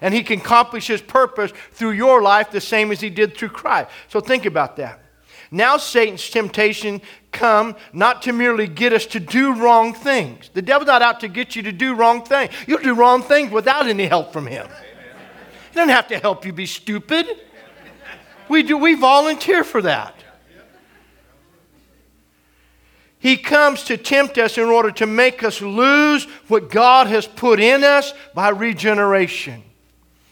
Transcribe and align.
And 0.00 0.14
he 0.14 0.22
can 0.22 0.40
accomplish 0.40 0.86
his 0.86 1.02
purpose 1.02 1.52
through 1.72 1.92
your 1.92 2.22
life 2.22 2.50
the 2.50 2.60
same 2.60 2.90
as 2.90 3.00
he 3.00 3.10
did 3.10 3.36
through 3.36 3.50
Christ. 3.50 3.90
So 4.08 4.20
think 4.20 4.46
about 4.46 4.76
that. 4.76 5.00
Now 5.50 5.78
Satan's 5.78 6.30
temptation 6.30 7.02
come 7.32 7.74
not 7.92 8.22
to 8.22 8.32
merely 8.32 8.68
get 8.68 8.92
us 8.92 9.04
to 9.06 9.20
do 9.20 9.54
wrong 9.54 9.92
things. 9.92 10.48
The 10.54 10.62
devil's 10.62 10.86
not 10.86 11.02
out 11.02 11.20
to 11.20 11.28
get 11.28 11.56
you 11.56 11.62
to 11.62 11.72
do 11.72 11.94
wrong 11.94 12.22
things. 12.22 12.52
You'll 12.66 12.82
do 12.82 12.94
wrong 12.94 13.22
things 13.22 13.50
without 13.50 13.88
any 13.88 14.06
help 14.06 14.32
from 14.32 14.46
him. 14.46 14.66
He 15.70 15.74
doesn't 15.74 15.90
have 15.90 16.08
to 16.08 16.18
help 16.18 16.44
you 16.44 16.52
be 16.52 16.66
stupid. 16.66 17.26
We 18.48 18.62
do 18.62 18.76
we 18.76 18.94
volunteer 18.94 19.64
for 19.64 19.82
that. 19.82 20.14
He 23.18 23.36
comes 23.36 23.84
to 23.84 23.96
tempt 23.98 24.38
us 24.38 24.56
in 24.56 24.64
order 24.64 24.90
to 24.92 25.06
make 25.06 25.42
us 25.44 25.60
lose 25.60 26.24
what 26.48 26.70
God 26.70 27.06
has 27.08 27.26
put 27.26 27.60
in 27.60 27.84
us 27.84 28.14
by 28.34 28.48
regeneration. 28.48 29.62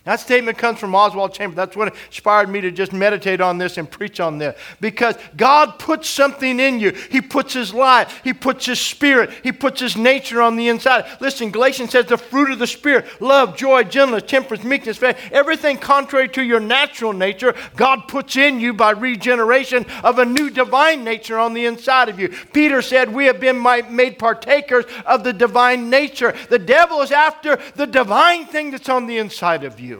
That 0.09 0.21
statement 0.21 0.57
comes 0.57 0.79
from 0.79 0.95
Oswald 0.95 1.35
Chambers. 1.35 1.57
That's 1.57 1.77
what 1.77 1.95
inspired 2.07 2.49
me 2.49 2.63
to 2.63 2.71
just 2.71 2.95
meditate 2.95 3.43
on 3.43 3.59
this 3.59 3.77
and 3.77 3.91
preach 3.91 4.21
on 4.21 4.39
this. 4.39 4.59
Because 4.81 5.17
God 5.37 5.79
puts 5.79 6.09
something 6.09 6.59
in 6.59 6.81
you. 6.81 6.93
He 7.11 7.21
puts 7.21 7.53
His 7.53 7.75
life, 7.75 8.23
He 8.25 8.33
puts 8.33 8.65
His 8.65 8.81
spirit, 8.81 9.31
He 9.43 9.53
puts 9.53 9.83
His 9.83 9.99
nature 9.99 10.41
on 10.41 10.57
the 10.57 10.69
inside. 10.69 11.05
Listen, 11.21 11.51
Galatians 11.51 11.91
says 11.91 12.07
the 12.07 12.17
fruit 12.17 12.51
of 12.51 12.59
the 12.59 12.67
Spirit 12.67 13.05
love, 13.21 13.55
joy, 13.55 13.85
gentleness, 13.85 14.23
temperance, 14.23 14.65
meekness, 14.65 14.97
faith 14.97 15.19
everything 15.31 15.77
contrary 15.77 16.31
to 16.31 16.43
your 16.43 16.59
natural 16.59 17.13
nature, 17.13 17.55
God 17.77 18.09
puts 18.09 18.35
in 18.35 18.61
you 18.61 18.73
by 18.73 18.93
regeneration 18.93 19.85
of 20.03 20.19
a 20.19 20.25
new 20.25 20.49
divine 20.49 21.05
nature 21.05 21.39
on 21.39 21.53
the 21.53 21.67
inside 21.67 22.09
of 22.09 22.19
you. 22.19 22.31
Peter 22.55 22.81
said, 22.81 23.13
We 23.13 23.27
have 23.27 23.41
been 23.41 23.63
made 23.95 24.19
partakers 24.19 24.87
of 25.05 25.23
the 25.23 25.35
divine 25.35 25.91
nature. 25.91 26.35
The 26.49 26.59
devil 26.59 27.03
is 27.03 27.13
after 27.13 27.59
the 27.75 27.87
divine 27.87 28.47
thing 28.47 28.71
that's 28.71 28.89
on 28.89 29.07
the 29.07 29.19
inside 29.19 29.65
of 29.65 29.79
you 29.79 29.98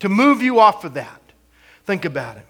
to 0.00 0.08
move 0.08 0.42
you 0.42 0.58
off 0.60 0.84
of 0.84 0.94
that. 0.94 1.20
Think 1.84 2.04
about 2.04 2.36
it. 2.36 2.46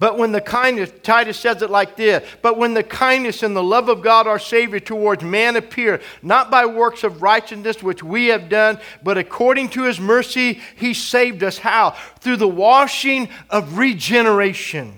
But 0.00 0.16
when 0.16 0.32
the 0.32 0.40
kindness, 0.40 0.90
Titus 1.02 1.38
says 1.38 1.60
it 1.60 1.68
like 1.68 1.94
this, 1.94 2.26
but 2.40 2.56
when 2.56 2.72
the 2.72 2.82
kindness 2.82 3.42
and 3.42 3.54
the 3.54 3.62
love 3.62 3.90
of 3.90 4.00
God 4.00 4.26
our 4.26 4.38
Savior 4.38 4.80
towards 4.80 5.22
man 5.22 5.56
appear, 5.56 6.00
not 6.22 6.50
by 6.50 6.64
works 6.64 7.04
of 7.04 7.20
righteousness 7.20 7.82
which 7.82 8.02
we 8.02 8.28
have 8.28 8.48
done, 8.48 8.80
but 9.02 9.18
according 9.18 9.68
to 9.70 9.82
his 9.82 10.00
mercy, 10.00 10.62
he 10.74 10.94
saved 10.94 11.42
us. 11.42 11.58
How? 11.58 11.90
Through 12.20 12.38
the 12.38 12.48
washing 12.48 13.28
of 13.50 13.76
regeneration 13.76 14.94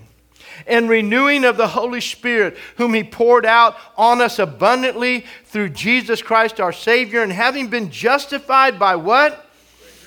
and 0.67 0.87
renewing 0.87 1.43
of 1.43 1.57
the 1.57 1.67
Holy 1.67 1.99
Spirit, 1.99 2.55
whom 2.77 2.93
he 2.93 3.03
poured 3.03 3.45
out 3.45 3.75
on 3.97 4.21
us 4.21 4.39
abundantly 4.39 5.25
through 5.43 5.67
Jesus 5.67 6.21
Christ 6.21 6.61
our 6.61 6.71
Savior, 6.71 7.21
and 7.23 7.33
having 7.33 7.67
been 7.67 7.91
justified 7.91 8.79
by 8.79 8.95
what? 8.95 9.49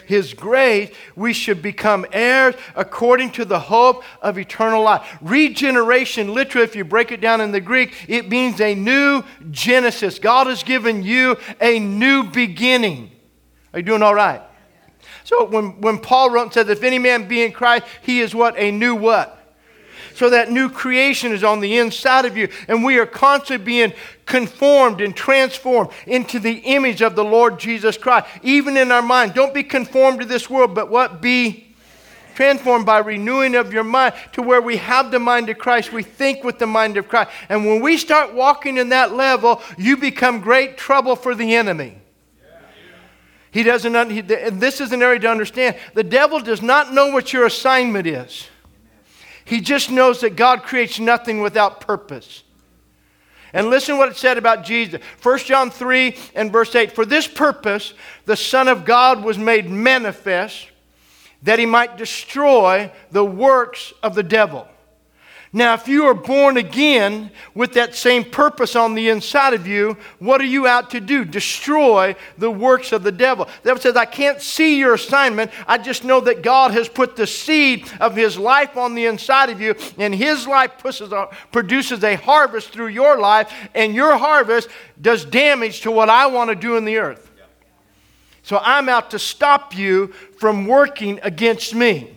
His 0.06 0.34
grace, 0.34 0.90
we 1.14 1.32
should 1.32 1.60
become 1.60 2.06
heirs 2.12 2.54
according 2.74 3.32
to 3.32 3.44
the 3.44 3.58
hope 3.58 4.04
of 4.22 4.38
eternal 4.38 4.82
life. 4.82 5.18
Regeneration, 5.20 6.32
literally, 6.32 6.64
if 6.64 6.76
you 6.76 6.84
break 6.84 7.12
it 7.12 7.20
down 7.20 7.40
in 7.40 7.52
the 7.52 7.60
Greek, 7.60 8.06
it 8.08 8.28
means 8.28 8.60
a 8.60 8.74
new 8.74 9.22
Genesis. 9.50 10.18
God 10.18 10.46
has 10.46 10.62
given 10.62 11.02
you 11.02 11.36
a 11.60 11.78
new 11.78 12.24
beginning. 12.24 13.10
Are 13.72 13.80
you 13.80 13.84
doing 13.84 14.02
all 14.02 14.14
right? 14.14 14.42
So 15.24 15.44
when, 15.44 15.80
when 15.80 15.98
Paul 15.98 16.30
wrote 16.30 16.44
and 16.44 16.52
said, 16.52 16.70
if 16.70 16.84
any 16.84 16.98
man 16.98 17.26
be 17.26 17.42
in 17.42 17.52
Christ, 17.52 17.84
he 18.02 18.20
is 18.20 18.34
what? 18.34 18.56
A 18.56 18.70
new 18.70 18.94
what? 18.94 19.45
So 20.16 20.30
that 20.30 20.50
new 20.50 20.70
creation 20.70 21.32
is 21.32 21.44
on 21.44 21.60
the 21.60 21.76
inside 21.76 22.24
of 22.24 22.38
you. 22.38 22.48
And 22.68 22.82
we 22.82 22.96
are 22.96 23.04
constantly 23.04 23.62
being 23.62 23.92
conformed 24.24 25.02
and 25.02 25.14
transformed 25.14 25.90
into 26.06 26.38
the 26.38 26.54
image 26.54 27.02
of 27.02 27.14
the 27.14 27.22
Lord 27.22 27.58
Jesus 27.58 27.98
Christ. 27.98 28.26
Even 28.42 28.78
in 28.78 28.90
our 28.90 29.02
mind. 29.02 29.34
Don't 29.34 29.52
be 29.52 29.62
conformed 29.62 30.20
to 30.20 30.24
this 30.24 30.48
world, 30.48 30.74
but 30.74 30.90
what? 30.90 31.20
Be 31.20 31.74
transformed 32.34 32.86
by 32.86 33.00
renewing 33.00 33.54
of 33.54 33.74
your 33.74 33.84
mind 33.84 34.14
to 34.32 34.40
where 34.40 34.62
we 34.62 34.78
have 34.78 35.10
the 35.10 35.18
mind 35.18 35.50
of 35.50 35.58
Christ. 35.58 35.92
We 35.92 36.02
think 36.02 36.44
with 36.44 36.58
the 36.58 36.66
mind 36.66 36.96
of 36.96 37.08
Christ. 37.08 37.28
And 37.50 37.66
when 37.66 37.82
we 37.82 37.98
start 37.98 38.32
walking 38.32 38.78
in 38.78 38.88
that 38.88 39.12
level, 39.12 39.60
you 39.76 39.98
become 39.98 40.40
great 40.40 40.78
trouble 40.78 41.14
for 41.14 41.34
the 41.34 41.54
enemy. 41.54 41.98
He 43.50 43.62
doesn't, 43.62 44.10
he, 44.10 44.22
this 44.22 44.80
is 44.80 44.92
an 44.92 45.02
area 45.02 45.20
to 45.20 45.28
understand. 45.28 45.76
The 45.92 46.04
devil 46.04 46.40
does 46.40 46.62
not 46.62 46.94
know 46.94 47.08
what 47.08 47.34
your 47.34 47.44
assignment 47.44 48.06
is. 48.06 48.48
He 49.46 49.60
just 49.60 49.90
knows 49.90 50.20
that 50.20 50.36
God 50.36 50.64
creates 50.64 50.98
nothing 50.98 51.40
without 51.40 51.80
purpose. 51.80 52.42
And 53.52 53.70
listen 53.70 53.96
what 53.96 54.10
it 54.10 54.16
said 54.16 54.36
about 54.36 54.64
Jesus. 54.64 55.00
1 55.22 55.38
John 55.38 55.70
3 55.70 56.16
and 56.34 56.52
verse 56.52 56.74
8 56.74 56.92
For 56.92 57.06
this 57.06 57.26
purpose, 57.26 57.94
the 58.26 58.36
Son 58.36 58.68
of 58.68 58.84
God 58.84 59.24
was 59.24 59.38
made 59.38 59.70
manifest 59.70 60.68
that 61.44 61.60
he 61.60 61.64
might 61.64 61.96
destroy 61.96 62.90
the 63.12 63.24
works 63.24 63.94
of 64.02 64.16
the 64.16 64.22
devil. 64.24 64.68
Now, 65.56 65.72
if 65.72 65.88
you 65.88 66.04
are 66.04 66.12
born 66.12 66.58
again 66.58 67.30
with 67.54 67.72
that 67.72 67.94
same 67.94 68.24
purpose 68.24 68.76
on 68.76 68.94
the 68.94 69.08
inside 69.08 69.54
of 69.54 69.66
you, 69.66 69.96
what 70.18 70.38
are 70.42 70.44
you 70.44 70.66
out 70.66 70.90
to 70.90 71.00
do? 71.00 71.24
Destroy 71.24 72.14
the 72.36 72.50
works 72.50 72.92
of 72.92 73.02
the 73.02 73.10
devil. 73.10 73.46
The 73.62 73.70
devil 73.70 73.80
says, 73.80 73.96
I 73.96 74.04
can't 74.04 74.42
see 74.42 74.78
your 74.78 74.92
assignment. 74.92 75.50
I 75.66 75.78
just 75.78 76.04
know 76.04 76.20
that 76.20 76.42
God 76.42 76.72
has 76.72 76.90
put 76.90 77.16
the 77.16 77.26
seed 77.26 77.90
of 78.00 78.14
his 78.14 78.36
life 78.36 78.76
on 78.76 78.94
the 78.94 79.06
inside 79.06 79.48
of 79.48 79.58
you, 79.58 79.74
and 79.96 80.14
his 80.14 80.46
life 80.46 80.72
produces 81.52 82.04
a 82.04 82.16
harvest 82.16 82.68
through 82.68 82.88
your 82.88 83.18
life, 83.18 83.50
and 83.74 83.94
your 83.94 84.18
harvest 84.18 84.68
does 85.00 85.24
damage 85.24 85.80
to 85.80 85.90
what 85.90 86.10
I 86.10 86.26
want 86.26 86.50
to 86.50 86.54
do 86.54 86.76
in 86.76 86.84
the 86.84 86.98
earth. 86.98 87.30
So 88.42 88.58
I'm 88.62 88.90
out 88.90 89.10
to 89.12 89.18
stop 89.18 89.74
you 89.74 90.08
from 90.38 90.66
working 90.66 91.18
against 91.22 91.74
me. 91.74 92.14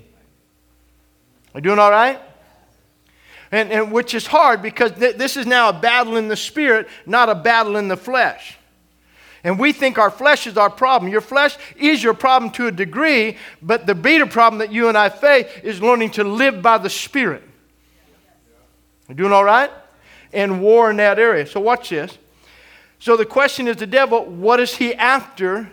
Are 1.54 1.60
you 1.60 1.62
doing 1.62 1.80
all 1.80 1.90
right? 1.90 2.20
And, 3.52 3.72
and 3.72 3.92
which 3.92 4.14
is 4.14 4.28
hard 4.28 4.62
because 4.62 4.92
th- 4.94 5.16
this 5.16 5.38
is 5.38 5.46
now 5.46 5.70
a 5.70 5.74
battle 5.74 6.18
in 6.18 6.28
the 6.28 6.36
spirit, 6.36 6.88
not 7.06 7.30
a 7.30 7.36
battle 7.36 7.78
in 7.78 7.88
the 7.88 7.98
flesh. 7.98 8.58
And 9.44 9.58
we 9.58 9.72
think 9.72 9.98
our 9.98 10.12
flesh 10.12 10.48
is 10.48 10.58
our 10.58 10.70
problem. 10.70 11.12
Your 11.12 11.22
flesh 11.22 11.58
is 11.78 12.04
your 12.04 12.14
problem 12.14 12.52
to 12.52 12.68
a 12.68 12.72
degree, 12.72 13.38
but 13.62 13.86
the 13.88 13.96
bigger 13.96 14.26
problem 14.26 14.60
that 14.60 14.72
you 14.72 14.90
and 14.90 14.98
I 14.98 15.10
face 15.10 15.48
is 15.64 15.82
learning 15.82 16.12
to 16.12 16.24
live 16.24 16.62
by 16.62 16.78
the 16.78 16.90
Spirit. 16.90 17.44
You 19.08 19.16
doing 19.16 19.32
all 19.32 19.46
right? 19.46 19.72
And 20.34 20.62
war 20.62 20.92
in 20.92 20.98
that 20.98 21.18
area. 21.18 21.46
So 21.48 21.60
watch 21.60 21.90
this. 21.90 22.18
So 23.00 23.16
the 23.16 23.26
question 23.26 23.68
is 23.68 23.78
the 23.78 23.88
devil, 23.88 24.26
what 24.26 24.60
is 24.60 24.76
he 24.76 24.94
after? 24.94 25.72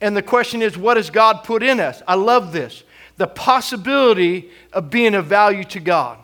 And 0.00 0.16
the 0.16 0.22
question 0.22 0.60
is, 0.60 0.76
what 0.76 0.98
has 0.98 1.08
God 1.08 1.44
put 1.44 1.62
in 1.62 1.80
us? 1.80 2.02
I 2.06 2.14
love 2.14 2.52
this. 2.52 2.84
The 3.16 3.26
possibility 3.26 4.50
of 4.72 4.90
being 4.90 5.14
of 5.14 5.26
value 5.26 5.64
to 5.64 5.80
God 5.80 6.18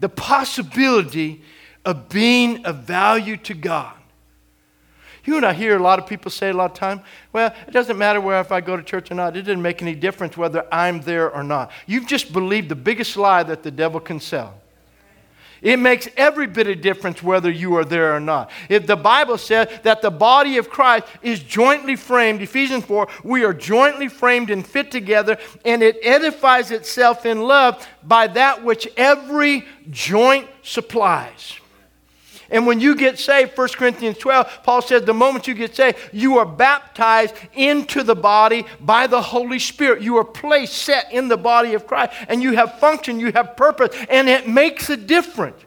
the 0.00 0.08
possibility 0.08 1.42
of 1.84 2.08
being 2.08 2.64
of 2.66 2.78
value 2.78 3.36
to 3.38 3.54
God. 3.54 3.94
You 5.24 5.36
and 5.36 5.44
I 5.44 5.52
hear 5.52 5.76
a 5.76 5.82
lot 5.82 5.98
of 5.98 6.06
people 6.06 6.30
say 6.30 6.50
a 6.50 6.52
lot 6.52 6.70
of 6.70 6.76
time, 6.76 7.02
well, 7.32 7.52
it 7.66 7.72
doesn't 7.72 7.98
matter 7.98 8.20
where 8.20 8.40
if 8.40 8.52
I 8.52 8.60
go 8.60 8.76
to 8.76 8.82
church 8.82 9.10
or 9.10 9.14
not. 9.14 9.36
It 9.36 9.42
doesn't 9.42 9.60
make 9.60 9.82
any 9.82 9.94
difference 9.94 10.36
whether 10.36 10.64
I'm 10.72 11.00
there 11.00 11.30
or 11.30 11.42
not. 11.42 11.72
You've 11.86 12.06
just 12.06 12.32
believed 12.32 12.68
the 12.68 12.76
biggest 12.76 13.16
lie 13.16 13.42
that 13.42 13.64
the 13.64 13.72
devil 13.72 13.98
can 13.98 14.20
sell. 14.20 14.54
It 15.66 15.80
makes 15.80 16.06
every 16.16 16.46
bit 16.46 16.68
of 16.68 16.80
difference 16.80 17.24
whether 17.24 17.50
you 17.50 17.74
are 17.74 17.84
there 17.84 18.14
or 18.14 18.20
not. 18.20 18.52
If 18.68 18.86
the 18.86 18.94
Bible 18.94 19.36
says 19.36 19.66
that 19.82 20.00
the 20.00 20.12
body 20.12 20.58
of 20.58 20.70
Christ 20.70 21.08
is 21.22 21.40
jointly 21.40 21.96
framed, 21.96 22.40
Ephesians 22.40 22.84
4, 22.84 23.08
we 23.24 23.44
are 23.44 23.52
jointly 23.52 24.06
framed 24.06 24.50
and 24.50 24.64
fit 24.64 24.92
together, 24.92 25.38
and 25.64 25.82
it 25.82 25.98
edifies 26.04 26.70
itself 26.70 27.26
in 27.26 27.40
love 27.40 27.84
by 28.04 28.28
that 28.28 28.62
which 28.62 28.86
every 28.96 29.66
joint 29.90 30.48
supplies. 30.62 31.58
And 32.50 32.66
when 32.66 32.80
you 32.80 32.94
get 32.94 33.18
saved, 33.18 33.56
1 33.56 33.68
Corinthians 33.70 34.18
12, 34.18 34.60
Paul 34.62 34.82
says 34.82 35.02
the 35.02 35.14
moment 35.14 35.46
you 35.46 35.54
get 35.54 35.74
saved, 35.74 35.98
you 36.12 36.38
are 36.38 36.46
baptized 36.46 37.34
into 37.54 38.02
the 38.02 38.14
body 38.14 38.64
by 38.80 39.06
the 39.06 39.20
Holy 39.20 39.58
Spirit. 39.58 40.02
You 40.02 40.16
are 40.18 40.24
placed, 40.24 40.74
set 40.74 41.12
in 41.12 41.28
the 41.28 41.36
body 41.36 41.74
of 41.74 41.86
Christ, 41.86 42.12
and 42.28 42.42
you 42.42 42.52
have 42.52 42.78
function, 42.78 43.20
you 43.20 43.32
have 43.32 43.56
purpose, 43.56 43.96
and 44.08 44.28
it 44.28 44.48
makes 44.48 44.88
a 44.90 44.96
difference. 44.96 45.62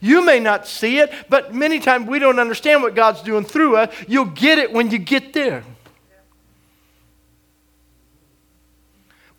You 0.00 0.24
may 0.24 0.40
not 0.40 0.66
see 0.66 0.98
it, 0.98 1.12
but 1.28 1.54
many 1.54 1.78
times 1.78 2.08
we 2.08 2.18
don't 2.18 2.38
understand 2.38 2.82
what 2.82 2.94
God's 2.94 3.22
doing 3.22 3.44
through 3.44 3.76
us. 3.76 3.94
You'll 4.08 4.24
get 4.24 4.58
it 4.58 4.72
when 4.72 4.90
you 4.90 4.98
get 4.98 5.32
there. 5.32 5.62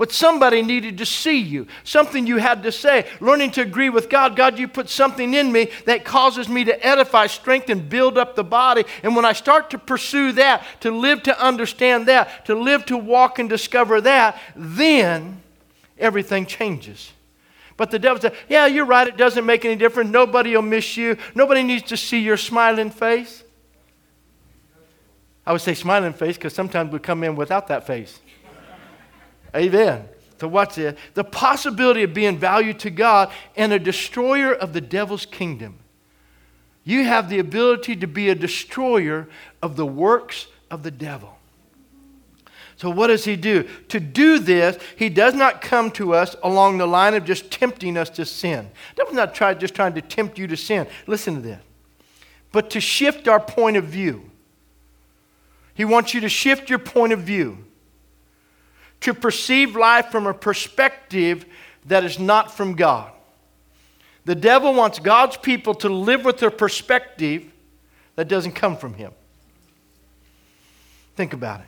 But 0.01 0.11
somebody 0.11 0.63
needed 0.63 0.97
to 0.97 1.05
see 1.05 1.37
you, 1.37 1.67
something 1.83 2.25
you 2.25 2.37
had 2.37 2.63
to 2.63 2.71
say. 2.71 3.07
Learning 3.19 3.51
to 3.51 3.61
agree 3.61 3.91
with 3.91 4.09
God. 4.09 4.35
God, 4.35 4.57
you 4.57 4.67
put 4.67 4.89
something 4.89 5.35
in 5.35 5.51
me 5.51 5.69
that 5.85 6.05
causes 6.05 6.49
me 6.49 6.63
to 6.63 6.83
edify, 6.83 7.27
strengthen, 7.27 7.87
build 7.87 8.17
up 8.17 8.35
the 8.35 8.43
body. 8.43 8.83
And 9.03 9.15
when 9.15 9.25
I 9.25 9.33
start 9.33 9.69
to 9.69 9.77
pursue 9.77 10.31
that, 10.31 10.65
to 10.79 10.89
live 10.89 11.21
to 11.21 11.39
understand 11.39 12.07
that, 12.07 12.47
to 12.47 12.55
live 12.55 12.83
to 12.87 12.97
walk 12.97 13.37
and 13.37 13.47
discover 13.47 14.01
that, 14.01 14.41
then 14.55 15.43
everything 15.99 16.47
changes. 16.47 17.11
But 17.77 17.91
the 17.91 17.99
devil 17.99 18.19
said, 18.19 18.33
Yeah, 18.49 18.65
you're 18.65 18.85
right. 18.85 19.07
It 19.07 19.17
doesn't 19.17 19.45
make 19.45 19.65
any 19.65 19.75
difference. 19.75 20.09
Nobody 20.09 20.55
will 20.55 20.63
miss 20.63 20.97
you. 20.97 21.15
Nobody 21.35 21.61
needs 21.61 21.83
to 21.89 21.95
see 21.95 22.21
your 22.21 22.37
smiling 22.37 22.89
face. 22.89 23.43
I 25.45 25.51
would 25.51 25.61
say 25.61 25.75
smiling 25.75 26.13
face 26.13 26.37
because 26.37 26.55
sometimes 26.55 26.91
we 26.91 26.97
come 26.97 27.23
in 27.23 27.35
without 27.35 27.67
that 27.67 27.85
face. 27.85 28.19
Amen. 29.55 30.07
So, 30.39 30.47
watch 30.47 30.75
this. 30.75 30.97
The 31.13 31.23
possibility 31.23 32.03
of 32.03 32.13
being 32.13 32.37
valued 32.37 32.79
to 32.79 32.89
God 32.89 33.31
and 33.55 33.71
a 33.71 33.79
destroyer 33.79 34.53
of 34.53 34.73
the 34.73 34.81
devil's 34.81 35.25
kingdom. 35.25 35.77
You 36.83 37.03
have 37.03 37.29
the 37.29 37.37
ability 37.39 37.95
to 37.97 38.07
be 38.07 38.29
a 38.29 38.35
destroyer 38.35 39.27
of 39.61 39.75
the 39.75 39.85
works 39.85 40.47
of 40.71 40.81
the 40.81 40.89
devil. 40.89 41.37
So, 42.75 42.89
what 42.89 43.07
does 43.07 43.25
he 43.25 43.35
do? 43.35 43.69
To 43.89 43.99
do 43.99 44.39
this, 44.39 44.81
he 44.95 45.09
does 45.09 45.35
not 45.35 45.61
come 45.61 45.91
to 45.91 46.15
us 46.15 46.35
along 46.41 46.79
the 46.79 46.87
line 46.87 47.13
of 47.13 47.23
just 47.23 47.51
tempting 47.51 47.95
us 47.95 48.09
to 48.09 48.25
sin. 48.25 48.71
Devil's 48.95 49.15
not 49.15 49.35
try, 49.35 49.53
just 49.53 49.75
trying 49.75 49.93
to 49.93 50.01
tempt 50.01 50.39
you 50.39 50.47
to 50.47 50.57
sin. 50.57 50.87
Listen 51.05 51.35
to 51.35 51.41
this. 51.41 51.61
But 52.51 52.71
to 52.71 52.81
shift 52.81 53.27
our 53.27 53.39
point 53.39 53.77
of 53.77 53.83
view. 53.83 54.31
He 55.75 55.85
wants 55.85 56.15
you 56.15 56.21
to 56.21 56.29
shift 56.29 56.69
your 56.69 56.79
point 56.79 57.13
of 57.13 57.19
view 57.19 57.65
to 59.01 59.13
perceive 59.13 59.75
life 59.75 60.07
from 60.07 60.27
a 60.27 60.33
perspective 60.33 61.45
that 61.85 62.03
is 62.03 62.19
not 62.19 62.55
from 62.55 62.75
God. 62.75 63.11
The 64.25 64.35
devil 64.35 64.73
wants 64.73 64.99
God's 64.99 65.37
people 65.37 65.73
to 65.75 65.89
live 65.89 66.25
with 66.25 66.41
a 66.43 66.51
perspective 66.51 67.51
that 68.15 68.27
doesn't 68.27 68.53
come 68.53 68.77
from 68.77 68.93
Him. 68.93 69.11
Think 71.15 71.33
about 71.33 71.61
it. 71.61 71.65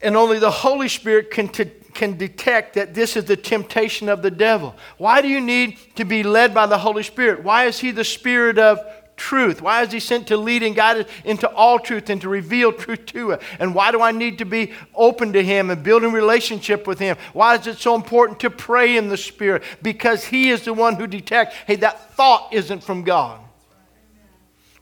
And 0.00 0.16
only 0.16 0.38
the 0.38 0.50
Holy 0.50 0.88
Spirit 0.88 1.32
can, 1.32 1.48
t- 1.48 1.72
can 1.92 2.16
detect 2.16 2.74
that 2.74 2.94
this 2.94 3.16
is 3.16 3.24
the 3.24 3.36
temptation 3.36 4.08
of 4.08 4.22
the 4.22 4.30
devil. 4.30 4.76
Why 4.96 5.20
do 5.20 5.26
you 5.26 5.40
need 5.40 5.78
to 5.96 6.04
be 6.04 6.22
led 6.22 6.54
by 6.54 6.66
the 6.66 6.78
Holy 6.78 7.02
Spirit? 7.02 7.42
Why 7.42 7.64
is 7.64 7.80
He 7.80 7.90
the 7.90 8.04
Spirit 8.04 8.58
of 8.58 8.78
truth? 9.18 9.60
Why 9.60 9.82
is 9.82 9.92
he 9.92 10.00
sent 10.00 10.28
to 10.28 10.36
lead 10.38 10.62
and 10.62 10.74
guide 10.74 10.96
us 10.96 11.06
into 11.24 11.48
all 11.50 11.78
truth 11.78 12.08
and 12.08 12.20
to 12.22 12.28
reveal 12.28 12.72
truth 12.72 13.04
to 13.06 13.34
us? 13.34 13.42
And 13.58 13.74
why 13.74 13.92
do 13.92 14.00
I 14.00 14.12
need 14.12 14.38
to 14.38 14.46
be 14.46 14.72
open 14.94 15.34
to 15.34 15.42
him 15.44 15.68
and 15.68 15.82
building 15.82 16.12
relationship 16.12 16.86
with 16.86 16.98
him? 16.98 17.18
Why 17.34 17.56
is 17.56 17.66
it 17.66 17.78
so 17.78 17.94
important 17.94 18.40
to 18.40 18.50
pray 18.50 18.96
in 18.96 19.08
the 19.08 19.18
Spirit? 19.18 19.62
Because 19.82 20.24
he 20.24 20.48
is 20.48 20.64
the 20.64 20.72
one 20.72 20.96
who 20.96 21.06
detects, 21.06 21.54
hey, 21.66 21.76
that 21.76 22.14
thought 22.14 22.54
isn't 22.54 22.82
from 22.82 23.02
God. 23.02 23.40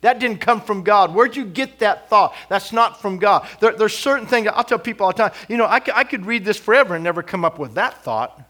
That 0.03 0.21
didn't 0.21 0.39
come 0.39 0.61
from 0.61 0.85
God. 0.85 1.15
Where'd 1.15 1.35
you 1.35 1.45
get 1.45 1.81
that 1.81 2.09
thought? 2.09 2.35
That's 2.49 2.73
not 2.73 3.01
from 3.01 3.19
God. 3.19 3.49
There, 3.61 3.73
there's 3.73 3.97
certain 3.97 4.27
things, 4.27 4.47
I'll 4.53 4.63
tell 4.63 4.79
people 4.79 5.07
all 5.07 5.13
the 5.13 5.19
time, 5.19 5.33
you 5.49 5.57
know, 5.57 5.65
I, 5.65 5.81
I 5.93 6.05
could 6.05 6.27
read 6.27 6.45
this 6.45 6.59
forever 6.59 6.95
and 6.95 7.03
never 7.03 7.23
come 7.23 7.45
up 7.45 7.59
with 7.59 7.75
that 7.75 8.05
thought. 8.05 8.41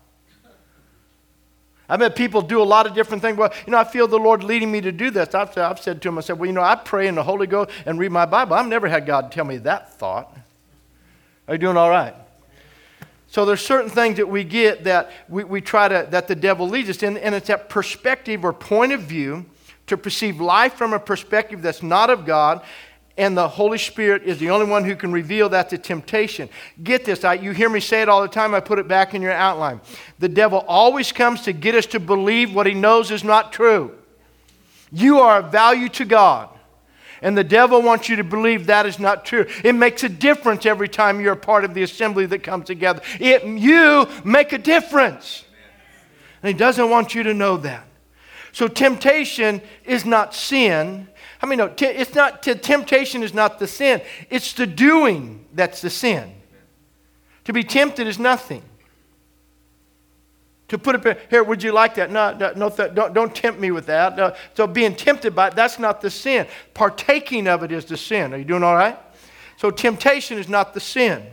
I've 1.89 2.01
had 2.01 2.17
people 2.17 2.43
do 2.43 2.61
a 2.61 2.65
lot 2.65 2.87
of 2.87 2.95
different 2.95 3.23
things. 3.23 3.39
Well, 3.39 3.53
you 3.67 3.71
know, 3.71 3.79
I 3.79 3.85
feel 3.85 4.09
the 4.09 4.19
Lord 4.19 4.43
leading 4.43 4.73
me 4.73 4.81
to 4.81 4.93
do 4.93 5.11
this. 5.11 5.35
I've, 5.35 5.57
I've 5.57 5.79
said 5.79 6.03
to 6.03 6.09
him, 6.09 6.19
I 6.19 6.21
said, 6.21 6.39
well, 6.39 6.47
you 6.47 6.53
know, 6.53 6.63
I 6.63 6.75
pray 6.75 7.07
in 7.07 7.15
the 7.15 7.23
Holy 7.23 7.47
Ghost 7.47 7.71
and 7.87 7.99
read 7.99 8.11
my 8.11 8.27
Bible. 8.27 8.55
I've 8.55 8.67
never 8.67 8.89
had 8.89 9.07
God 9.07 9.31
tell 9.31 9.45
me 9.45 9.59
that 9.59 9.95
thought. 9.95 10.37
Are 11.47 11.55
you 11.55 11.59
doing 11.59 11.77
all 11.77 11.91
right? 11.91 12.15
So 13.29 13.45
there's 13.45 13.61
certain 13.61 13.91
things 13.91 14.17
that 14.17 14.29
we 14.29 14.45
get 14.45 14.85
that 14.85 15.11
we, 15.29 15.45
we 15.45 15.61
try 15.61 15.89
to, 15.89 16.07
that 16.11 16.27
the 16.29 16.35
devil 16.35 16.69
leads 16.69 16.89
us 16.89 17.03
in, 17.03 17.17
and 17.17 17.35
it's 17.35 17.49
that 17.49 17.69
perspective 17.69 18.45
or 18.45 18.53
point 18.53 18.93
of 18.93 19.03
view 19.03 19.47
to 19.87 19.97
perceive 19.97 20.41
life 20.41 20.75
from 20.75 20.93
a 20.93 20.99
perspective 20.99 21.63
that's 21.63 21.83
not 21.83 22.11
of 22.11 22.25
God 22.25 22.63
and 23.19 23.37
the 23.37 23.49
Holy 23.49 23.79
Spirit 23.79 24.25
is 24.25 24.39
the 24.39 24.51
only 24.51 24.67
one 24.67 24.85
who 24.85 24.95
can 24.95 25.11
reveal 25.11 25.49
that 25.49 25.71
to 25.71 25.79
temptation. 25.79 26.49
Get 26.83 27.05
this, 27.05 27.25
I, 27.25 27.35
you 27.35 27.53
hear 27.53 27.71
me 27.71 27.81
say 27.81 28.03
it 28.03 28.09
all 28.09 28.21
the 28.23 28.29
time, 28.29 28.55
I 28.55 28.61
put 28.61 28.79
it 28.79 28.89
back 28.89 29.15
in 29.15 29.23
your 29.23 29.33
outline. 29.33 29.81
The 30.19 30.29
devil 30.29 30.65
always 30.69 31.13
comes 31.13 31.43
to 31.43 31.53
get 31.53 31.75
us 31.75 31.87
to 31.87 32.01
believe 32.01 32.55
what 32.55 32.67
he 32.67 32.75
knows 32.75 33.11
is 33.11 33.25
not 33.25 33.53
true. 33.53 33.97
You 34.93 35.21
are 35.21 35.39
of 35.39 35.51
value 35.51 35.89
to 35.91 36.05
God. 36.05 36.51
And 37.23 37.37
the 37.37 37.45
devil 37.45 37.81
wants 37.81 38.11
you 38.11 38.17
to 38.17 38.25
believe 38.25 38.67
that 38.67 38.85
is 38.85 38.99
not 38.99 39.25
true. 39.25 39.47
It 39.65 39.75
makes 39.75 40.05
a 40.05 40.09
difference 40.09 40.67
every 40.67 40.89
time 40.89 41.21
you're 41.21 41.33
a 41.33 41.37
part 41.37 41.65
of 41.65 41.73
the 41.73 41.83
assembly 41.83 42.27
that 42.27 42.43
comes 42.43 42.67
together. 42.67 43.01
It, 43.19 43.45
you 43.45 44.07
make 44.25 44.53
a 44.53 44.59
difference. 44.59 45.45
And 46.43 46.49
he 46.49 46.55
doesn't 46.55 46.91
want 46.91 47.15
you 47.15 47.23
to 47.23 47.33
know 47.33 47.57
that. 47.57 47.87
So 48.53 48.69
temptation 48.69 49.61
is 49.85 50.05
not 50.05 50.35
sin, 50.35 51.09
I 51.43 51.47
mean, 51.47 51.59
no, 51.59 51.69
t- 51.69 51.87
it's 51.87 52.15
not, 52.15 52.43
t- 52.43 52.55
temptation 52.55 53.23
is 53.23 53.35
not 53.35 53.59
the 53.59 53.67
sin, 53.67 54.01
it's 54.31 54.53
the 54.53 54.67
doing 54.67 55.45
that's 55.53 55.81
the 55.81 55.91
sin. 55.91 56.33
To 57.45 57.53
be 57.53 57.63
tempted 57.63 58.07
is 58.07 58.19
nothing. 58.19 58.63
To 60.69 60.79
put 60.79 61.07
it 61.07 61.21
here, 61.31 61.45
would 61.45 61.63
you 61.63 61.71
like 61.71 61.95
that? 61.95 62.11
No, 62.11 62.37
no, 62.37 62.53
no 62.57 62.71
don't, 62.71 63.15
don't 63.15 63.35
tempt 63.35 63.61
me 63.61 63.71
with 63.71 63.87
that. 63.87 64.17
No. 64.17 64.35
So 64.55 64.67
being 64.67 64.97
tempted 64.97 65.35
by 65.35 65.49
it, 65.49 65.55
that's 65.55 65.79
not 65.79 66.01
the 66.01 66.11
sin. 66.11 66.49
Partaking 66.75 67.47
of 67.47 67.63
it 67.63 67.71
is 67.71 67.85
the 67.85 67.97
sin. 67.97 68.35
Are 68.35 68.37
you 68.37 68.45
doing 68.45 68.65
all 68.65 68.75
right? 68.75 68.99
So 69.59 69.71
temptation 69.71 70.39
is 70.39 70.49
not 70.49 70.75
the 70.75 70.81
sin. 70.81 71.25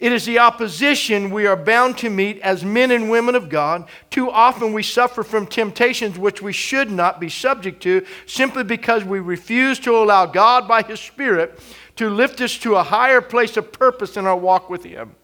It 0.00 0.12
is 0.12 0.24
the 0.24 0.38
opposition 0.38 1.30
we 1.30 1.46
are 1.46 1.56
bound 1.56 1.98
to 1.98 2.08
meet 2.08 2.40
as 2.40 2.64
men 2.64 2.90
and 2.90 3.10
women 3.10 3.34
of 3.34 3.50
God. 3.50 3.86
Too 4.08 4.30
often 4.30 4.72
we 4.72 4.82
suffer 4.82 5.22
from 5.22 5.46
temptations 5.46 6.18
which 6.18 6.40
we 6.40 6.54
should 6.54 6.90
not 6.90 7.20
be 7.20 7.28
subject 7.28 7.82
to 7.82 8.06
simply 8.24 8.64
because 8.64 9.04
we 9.04 9.20
refuse 9.20 9.78
to 9.80 9.94
allow 9.94 10.24
God 10.24 10.66
by 10.66 10.82
His 10.82 11.00
Spirit 11.00 11.60
to 11.96 12.08
lift 12.08 12.40
us 12.40 12.56
to 12.60 12.76
a 12.76 12.82
higher 12.82 13.20
place 13.20 13.58
of 13.58 13.72
purpose 13.72 14.16
in 14.16 14.26
our 14.26 14.36
walk 14.36 14.70
with 14.70 14.84
Him. 14.84 15.14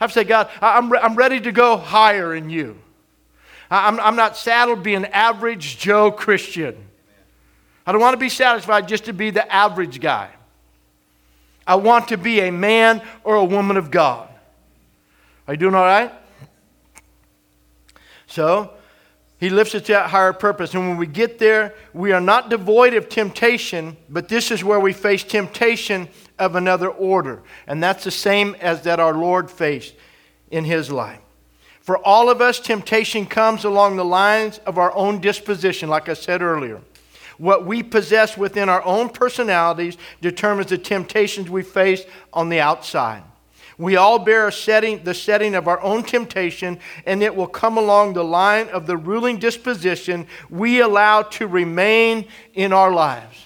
I've 0.00 0.12
said, 0.12 0.26
God, 0.26 0.48
I'm, 0.62 0.90
re- 0.90 1.00
I'm 1.00 1.14
ready 1.14 1.38
to 1.42 1.52
go 1.52 1.76
higher 1.76 2.34
in 2.34 2.48
you. 2.48 2.78
I'm, 3.70 4.00
I'm 4.00 4.16
not 4.16 4.38
saddled 4.38 4.82
being 4.82 5.04
an 5.04 5.06
average 5.06 5.76
Joe 5.76 6.10
Christian. 6.10 6.76
I 7.86 7.92
don't 7.92 8.00
want 8.00 8.14
to 8.14 8.18
be 8.18 8.30
satisfied 8.30 8.88
just 8.88 9.04
to 9.04 9.12
be 9.12 9.28
the 9.28 9.50
average 9.52 10.00
guy. 10.00 10.30
I 11.66 11.74
want 11.76 12.08
to 12.08 12.16
be 12.16 12.40
a 12.40 12.52
man 12.52 13.02
or 13.24 13.36
a 13.36 13.44
woman 13.44 13.76
of 13.76 13.90
God. 13.90 14.28
Are 15.48 15.54
you 15.54 15.58
doing 15.58 15.74
all 15.74 15.84
right? 15.84 16.12
So, 18.26 18.72
he 19.38 19.50
lifts 19.50 19.74
us 19.74 19.82
to 19.82 19.92
that 19.92 20.10
higher 20.10 20.32
purpose. 20.32 20.74
And 20.74 20.88
when 20.88 20.96
we 20.96 21.06
get 21.06 21.38
there, 21.38 21.74
we 21.92 22.12
are 22.12 22.20
not 22.20 22.48
devoid 22.48 22.94
of 22.94 23.08
temptation, 23.08 23.96
but 24.08 24.28
this 24.28 24.50
is 24.50 24.64
where 24.64 24.80
we 24.80 24.92
face 24.92 25.22
temptation 25.22 26.08
of 26.38 26.56
another 26.56 26.88
order. 26.88 27.42
And 27.66 27.82
that's 27.82 28.04
the 28.04 28.10
same 28.10 28.56
as 28.60 28.82
that 28.82 28.98
our 28.98 29.14
Lord 29.14 29.50
faced 29.50 29.94
in 30.50 30.64
his 30.64 30.90
life. 30.90 31.20
For 31.80 31.98
all 31.98 32.30
of 32.30 32.40
us, 32.40 32.58
temptation 32.58 33.26
comes 33.26 33.64
along 33.64 33.96
the 33.96 34.04
lines 34.04 34.58
of 34.66 34.78
our 34.78 34.94
own 34.96 35.20
disposition, 35.20 35.88
like 35.88 36.08
I 36.08 36.14
said 36.14 36.42
earlier. 36.42 36.80
What 37.38 37.66
we 37.66 37.82
possess 37.82 38.36
within 38.36 38.68
our 38.68 38.84
own 38.84 39.08
personalities 39.10 39.96
determines 40.20 40.70
the 40.70 40.78
temptations 40.78 41.50
we 41.50 41.62
face 41.62 42.04
on 42.32 42.48
the 42.48 42.60
outside. 42.60 43.22
We 43.78 43.96
all 43.96 44.18
bear 44.18 44.50
setting, 44.50 45.04
the 45.04 45.12
setting 45.12 45.54
of 45.54 45.68
our 45.68 45.80
own 45.82 46.02
temptation, 46.02 46.78
and 47.04 47.22
it 47.22 47.36
will 47.36 47.46
come 47.46 47.76
along 47.76 48.14
the 48.14 48.24
line 48.24 48.68
of 48.68 48.86
the 48.86 48.96
ruling 48.96 49.38
disposition 49.38 50.26
we 50.48 50.80
allow 50.80 51.22
to 51.22 51.46
remain 51.46 52.26
in 52.54 52.72
our 52.72 52.90
lives. 52.90 53.36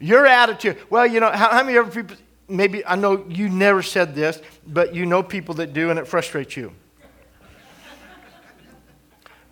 Your 0.00 0.26
attitude, 0.26 0.78
well, 0.88 1.06
you 1.06 1.20
know, 1.20 1.30
how, 1.30 1.50
how 1.50 1.62
many 1.62 1.76
other 1.76 1.90
people, 1.90 2.16
maybe, 2.48 2.86
I 2.86 2.96
know 2.96 3.26
you 3.28 3.50
never 3.50 3.82
said 3.82 4.14
this, 4.14 4.40
but 4.66 4.94
you 4.94 5.04
know 5.04 5.22
people 5.22 5.56
that 5.56 5.74
do, 5.74 5.90
and 5.90 5.98
it 5.98 6.06
frustrates 6.06 6.56
you. 6.56 6.72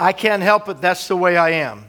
I 0.00 0.12
can't 0.12 0.42
help 0.42 0.68
it, 0.68 0.80
that's 0.80 1.08
the 1.08 1.16
way 1.16 1.36
I 1.36 1.50
am. 1.50 1.84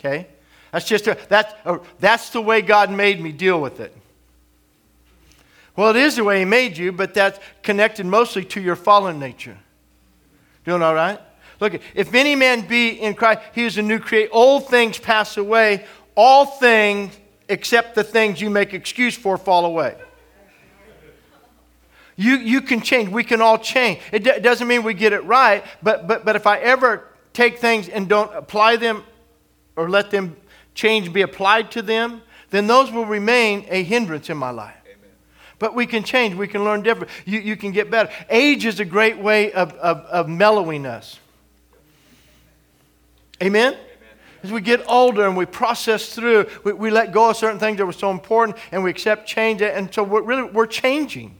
Okay? 0.00 0.26
That's 0.72 0.86
just 0.86 1.06
a, 1.06 1.18
that's, 1.28 1.52
a, 1.64 1.80
that's 1.98 2.30
the 2.30 2.40
way 2.40 2.62
God 2.62 2.90
made 2.90 3.20
me 3.20 3.32
deal 3.32 3.60
with 3.60 3.80
it. 3.80 3.94
Well, 5.76 5.90
it 5.90 5.96
is 5.96 6.16
the 6.16 6.24
way 6.24 6.40
He 6.40 6.44
made 6.44 6.76
you, 6.76 6.90
but 6.90 7.14
that's 7.14 7.38
connected 7.62 8.06
mostly 8.06 8.44
to 8.46 8.60
your 8.60 8.76
fallen 8.76 9.18
nature. 9.18 9.58
Doing 10.64 10.82
all 10.82 10.94
right? 10.94 11.20
Look, 11.60 11.80
if 11.94 12.14
any 12.14 12.34
man 12.34 12.66
be 12.66 12.90
in 12.90 13.14
Christ, 13.14 13.40
he 13.54 13.64
is 13.64 13.76
a 13.76 13.82
new 13.82 13.98
creation. 13.98 14.30
Old 14.32 14.68
things 14.68 14.98
pass 14.98 15.36
away. 15.36 15.84
All 16.14 16.46
things, 16.46 17.16
except 17.48 17.94
the 17.94 18.04
things 18.04 18.40
you 18.40 18.48
make 18.48 18.72
excuse 18.72 19.14
for, 19.14 19.36
fall 19.36 19.66
away. 19.66 19.96
You, 22.16 22.36
you 22.36 22.60
can 22.60 22.80
change. 22.80 23.08
We 23.08 23.24
can 23.24 23.40
all 23.40 23.58
change. 23.58 24.00
It 24.12 24.24
d- 24.24 24.40
doesn't 24.40 24.66
mean 24.66 24.82
we 24.82 24.94
get 24.94 25.12
it 25.12 25.24
right, 25.24 25.64
but, 25.82 26.06
but, 26.06 26.24
but 26.24 26.36
if 26.36 26.46
I 26.46 26.58
ever 26.58 27.08
take 27.32 27.58
things 27.58 27.88
and 27.88 28.08
don't 28.08 28.34
apply 28.34 28.76
them 28.76 29.04
or 29.76 29.88
let 29.88 30.10
them 30.10 30.36
change 30.74 31.12
be 31.12 31.22
applied 31.22 31.70
to 31.72 31.82
them, 31.82 32.22
then 32.50 32.66
those 32.66 32.90
will 32.90 33.06
remain 33.06 33.64
a 33.68 33.82
hindrance 33.82 34.30
in 34.30 34.36
my 34.36 34.50
life. 34.50 34.74
Amen. 34.84 35.10
But 35.58 35.74
we 35.74 35.86
can 35.86 36.02
change, 36.02 36.34
we 36.34 36.48
can 36.48 36.64
learn 36.64 36.82
different. 36.82 37.10
You, 37.24 37.40
you 37.40 37.56
can 37.56 37.72
get 37.72 37.90
better. 37.90 38.10
Age 38.28 38.64
is 38.64 38.80
a 38.80 38.84
great 38.84 39.18
way 39.18 39.52
of, 39.52 39.72
of, 39.74 39.98
of 40.06 40.28
mellowing 40.28 40.86
us. 40.86 41.18
Amen? 43.42 43.74
Amen? 43.74 43.86
As 44.42 44.52
we 44.52 44.60
get 44.60 44.82
older 44.88 45.26
and 45.26 45.36
we 45.36 45.46
process 45.46 46.14
through, 46.14 46.46
we, 46.64 46.72
we 46.72 46.90
let 46.90 47.12
go 47.12 47.30
of 47.30 47.36
certain 47.36 47.58
things 47.58 47.78
that 47.78 47.86
were 47.86 47.92
so 47.92 48.10
important 48.10 48.56
and 48.72 48.82
we 48.82 48.90
accept 48.90 49.26
change. 49.26 49.62
And 49.62 49.92
so 49.92 50.02
we're 50.02 50.22
really, 50.22 50.44
we're 50.44 50.66
changing. 50.66 51.36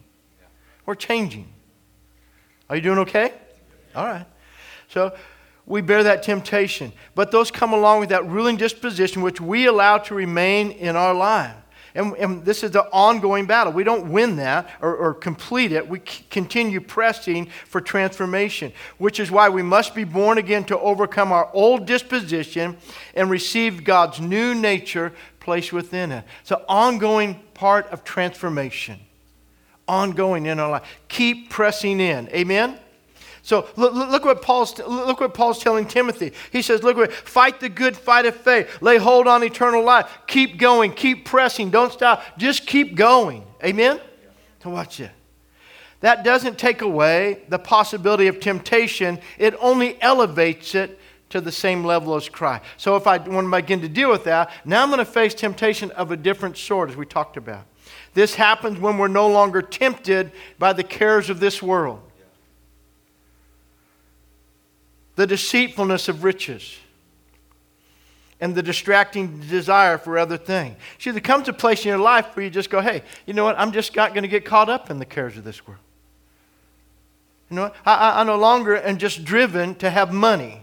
We're 0.86 0.94
changing. 0.94 1.48
Are 2.68 2.76
you 2.76 2.82
doing 2.82 2.98
okay? 2.98 3.32
All 3.94 4.04
right. 4.04 4.26
So 4.88 5.14
we 5.70 5.80
bear 5.80 6.02
that 6.02 6.24
temptation. 6.24 6.92
But 7.14 7.30
those 7.30 7.52
come 7.52 7.72
along 7.72 8.00
with 8.00 8.08
that 8.08 8.26
ruling 8.26 8.56
disposition 8.56 9.22
which 9.22 9.40
we 9.40 9.66
allow 9.66 9.98
to 9.98 10.14
remain 10.14 10.72
in 10.72 10.96
our 10.96 11.14
life. 11.14 11.54
And, 11.94 12.14
and, 12.16 12.44
this 12.44 12.62
is 12.62 12.72
the 12.72 12.84
ongoing 12.92 13.46
battle. 13.46 13.72
We 13.72 13.82
don't 13.82 14.12
win 14.12 14.36
that 14.36 14.70
or, 14.80 14.94
or 14.94 15.14
complete 15.14 15.72
it. 15.72 15.88
We 15.88 15.98
c- 15.98 16.24
continue 16.30 16.80
pressing 16.80 17.46
for 17.66 17.80
transformation, 17.80 18.72
which 18.98 19.18
is 19.18 19.30
why 19.30 19.48
we 19.48 19.62
must 19.62 19.94
be 19.94 20.04
born 20.04 20.38
again 20.38 20.64
to 20.66 20.78
overcome 20.78 21.32
our 21.32 21.50
old 21.52 21.86
disposition 21.86 22.76
and 23.14 23.28
receive 23.28 23.82
God's 23.82 24.20
new 24.20 24.54
nature 24.54 25.12
placed 25.40 25.72
within 25.72 26.12
it. 26.12 26.24
It's 26.42 26.52
an 26.52 26.62
ongoing 26.68 27.40
part 27.54 27.86
of 27.88 28.04
transformation. 28.04 29.00
Ongoing 29.88 30.46
in 30.46 30.60
our 30.60 30.70
life. 30.70 31.00
Keep 31.08 31.50
pressing 31.50 31.98
in. 31.98 32.28
Amen? 32.28 32.78
So 33.42 33.68
look, 33.76 33.94
look, 33.94 34.24
what 34.24 34.42
Paul's, 34.42 34.78
look 34.78 35.20
what 35.20 35.34
Paul's 35.34 35.58
telling 35.58 35.86
Timothy. 35.86 36.32
He 36.52 36.62
says, 36.62 36.82
look, 36.82 36.96
what, 36.96 37.12
fight 37.12 37.60
the 37.60 37.68
good 37.68 37.96
fight 37.96 38.26
of 38.26 38.36
faith. 38.36 38.82
Lay 38.82 38.98
hold 38.98 39.26
on 39.26 39.42
eternal 39.42 39.82
life. 39.82 40.10
Keep 40.26 40.58
going. 40.58 40.92
Keep 40.92 41.24
pressing. 41.24 41.70
Don't 41.70 41.92
stop. 41.92 42.22
Just 42.38 42.66
keep 42.66 42.94
going. 42.94 43.44
Amen? 43.64 44.00
So 44.62 44.70
watch 44.70 45.00
it. 45.00 45.10
That 46.00 46.24
doesn't 46.24 46.58
take 46.58 46.82
away 46.82 47.42
the 47.48 47.58
possibility 47.58 48.26
of 48.26 48.40
temptation. 48.40 49.18
It 49.38 49.54
only 49.60 50.00
elevates 50.02 50.74
it 50.74 50.98
to 51.30 51.40
the 51.40 51.52
same 51.52 51.84
level 51.84 52.14
as 52.16 52.28
Christ. 52.28 52.64
So 52.76 52.96
if 52.96 53.06
I 53.06 53.18
want 53.18 53.46
to 53.46 53.56
begin 53.56 53.80
to 53.82 53.88
deal 53.88 54.10
with 54.10 54.24
that, 54.24 54.50
now 54.64 54.82
I'm 54.82 54.88
going 54.88 54.98
to 54.98 55.04
face 55.04 55.34
temptation 55.34 55.90
of 55.92 56.10
a 56.10 56.16
different 56.16 56.56
sort, 56.56 56.90
as 56.90 56.96
we 56.96 57.06
talked 57.06 57.36
about. 57.36 57.66
This 58.14 58.34
happens 58.34 58.78
when 58.78 58.98
we're 58.98 59.08
no 59.08 59.28
longer 59.28 59.62
tempted 59.62 60.32
by 60.58 60.72
the 60.72 60.82
cares 60.82 61.30
of 61.30 61.38
this 61.38 61.62
world 61.62 62.02
the 65.20 65.26
deceitfulness 65.26 66.08
of 66.08 66.24
riches, 66.24 66.78
and 68.40 68.54
the 68.54 68.62
distracting 68.62 69.38
desire 69.40 69.98
for 69.98 70.16
other 70.16 70.38
things. 70.38 70.78
See, 70.98 71.10
there 71.10 71.20
comes 71.20 71.46
a 71.46 71.52
place 71.52 71.84
in 71.84 71.88
your 71.88 71.98
life 71.98 72.34
where 72.34 72.42
you 72.42 72.48
just 72.48 72.70
go, 72.70 72.80
hey, 72.80 73.02
you 73.26 73.34
know 73.34 73.44
what? 73.44 73.58
I'm 73.58 73.70
just 73.70 73.94
not 73.94 74.14
going 74.14 74.22
to 74.22 74.28
get 74.28 74.46
caught 74.46 74.70
up 74.70 74.88
in 74.88 74.98
the 74.98 75.04
cares 75.04 75.36
of 75.36 75.44
this 75.44 75.66
world. 75.66 75.82
You 77.50 77.56
know? 77.56 77.72
I, 77.84 78.22
I 78.22 78.24
no 78.24 78.36
longer 78.36 78.78
am 78.78 78.96
just 78.96 79.22
driven 79.22 79.74
to 79.74 79.90
have 79.90 80.10
money. 80.10 80.62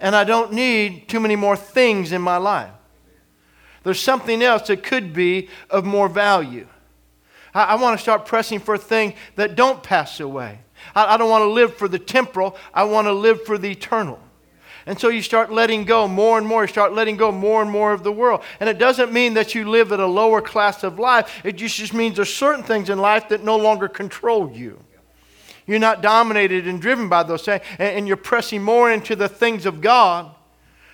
And 0.00 0.16
I 0.16 0.24
don't 0.24 0.52
need 0.52 1.08
too 1.08 1.20
many 1.20 1.36
more 1.36 1.56
things 1.56 2.10
in 2.10 2.20
my 2.20 2.38
life. 2.38 2.72
There's 3.84 4.00
something 4.00 4.42
else 4.42 4.66
that 4.66 4.82
could 4.82 5.12
be 5.12 5.48
of 5.70 5.84
more 5.84 6.08
value. 6.08 6.66
I, 7.54 7.62
I 7.62 7.74
want 7.76 7.96
to 7.96 8.02
start 8.02 8.26
pressing 8.26 8.58
for 8.58 8.76
things 8.76 9.14
that 9.36 9.54
don't 9.54 9.80
pass 9.80 10.18
away. 10.18 10.58
I, 10.94 11.14
I 11.14 11.16
don't 11.16 11.30
want 11.30 11.42
to 11.42 11.50
live 11.50 11.74
for 11.74 11.88
the 11.88 11.98
temporal, 11.98 12.56
I 12.72 12.84
want 12.84 13.06
to 13.06 13.12
live 13.12 13.44
for 13.44 13.58
the 13.58 13.70
eternal. 13.70 14.20
And 14.88 14.98
so 14.98 15.10
you 15.10 15.20
start 15.20 15.52
letting 15.52 15.84
go 15.84 16.08
more 16.08 16.38
and 16.38 16.46
more. 16.46 16.62
You 16.62 16.68
start 16.68 16.94
letting 16.94 17.18
go 17.18 17.30
more 17.30 17.60
and 17.60 17.70
more 17.70 17.92
of 17.92 18.04
the 18.04 18.10
world. 18.10 18.42
And 18.58 18.70
it 18.70 18.78
doesn't 18.78 19.12
mean 19.12 19.34
that 19.34 19.54
you 19.54 19.68
live 19.68 19.92
at 19.92 20.00
a 20.00 20.06
lower 20.06 20.40
class 20.40 20.82
of 20.82 20.98
life. 20.98 21.42
It 21.44 21.56
just, 21.56 21.76
just 21.76 21.92
means 21.92 22.16
there's 22.16 22.32
certain 22.32 22.64
things 22.64 22.88
in 22.88 22.98
life 22.98 23.28
that 23.28 23.44
no 23.44 23.58
longer 23.58 23.86
control 23.86 24.50
you. 24.50 24.82
You're 25.66 25.78
not 25.78 26.00
dominated 26.00 26.66
and 26.66 26.80
driven 26.80 27.10
by 27.10 27.22
those 27.22 27.42
things. 27.42 27.62
And, 27.78 27.98
and 27.98 28.08
you're 28.08 28.16
pressing 28.16 28.62
more 28.62 28.90
into 28.90 29.14
the 29.14 29.28
things 29.28 29.66
of 29.66 29.82
God 29.82 30.34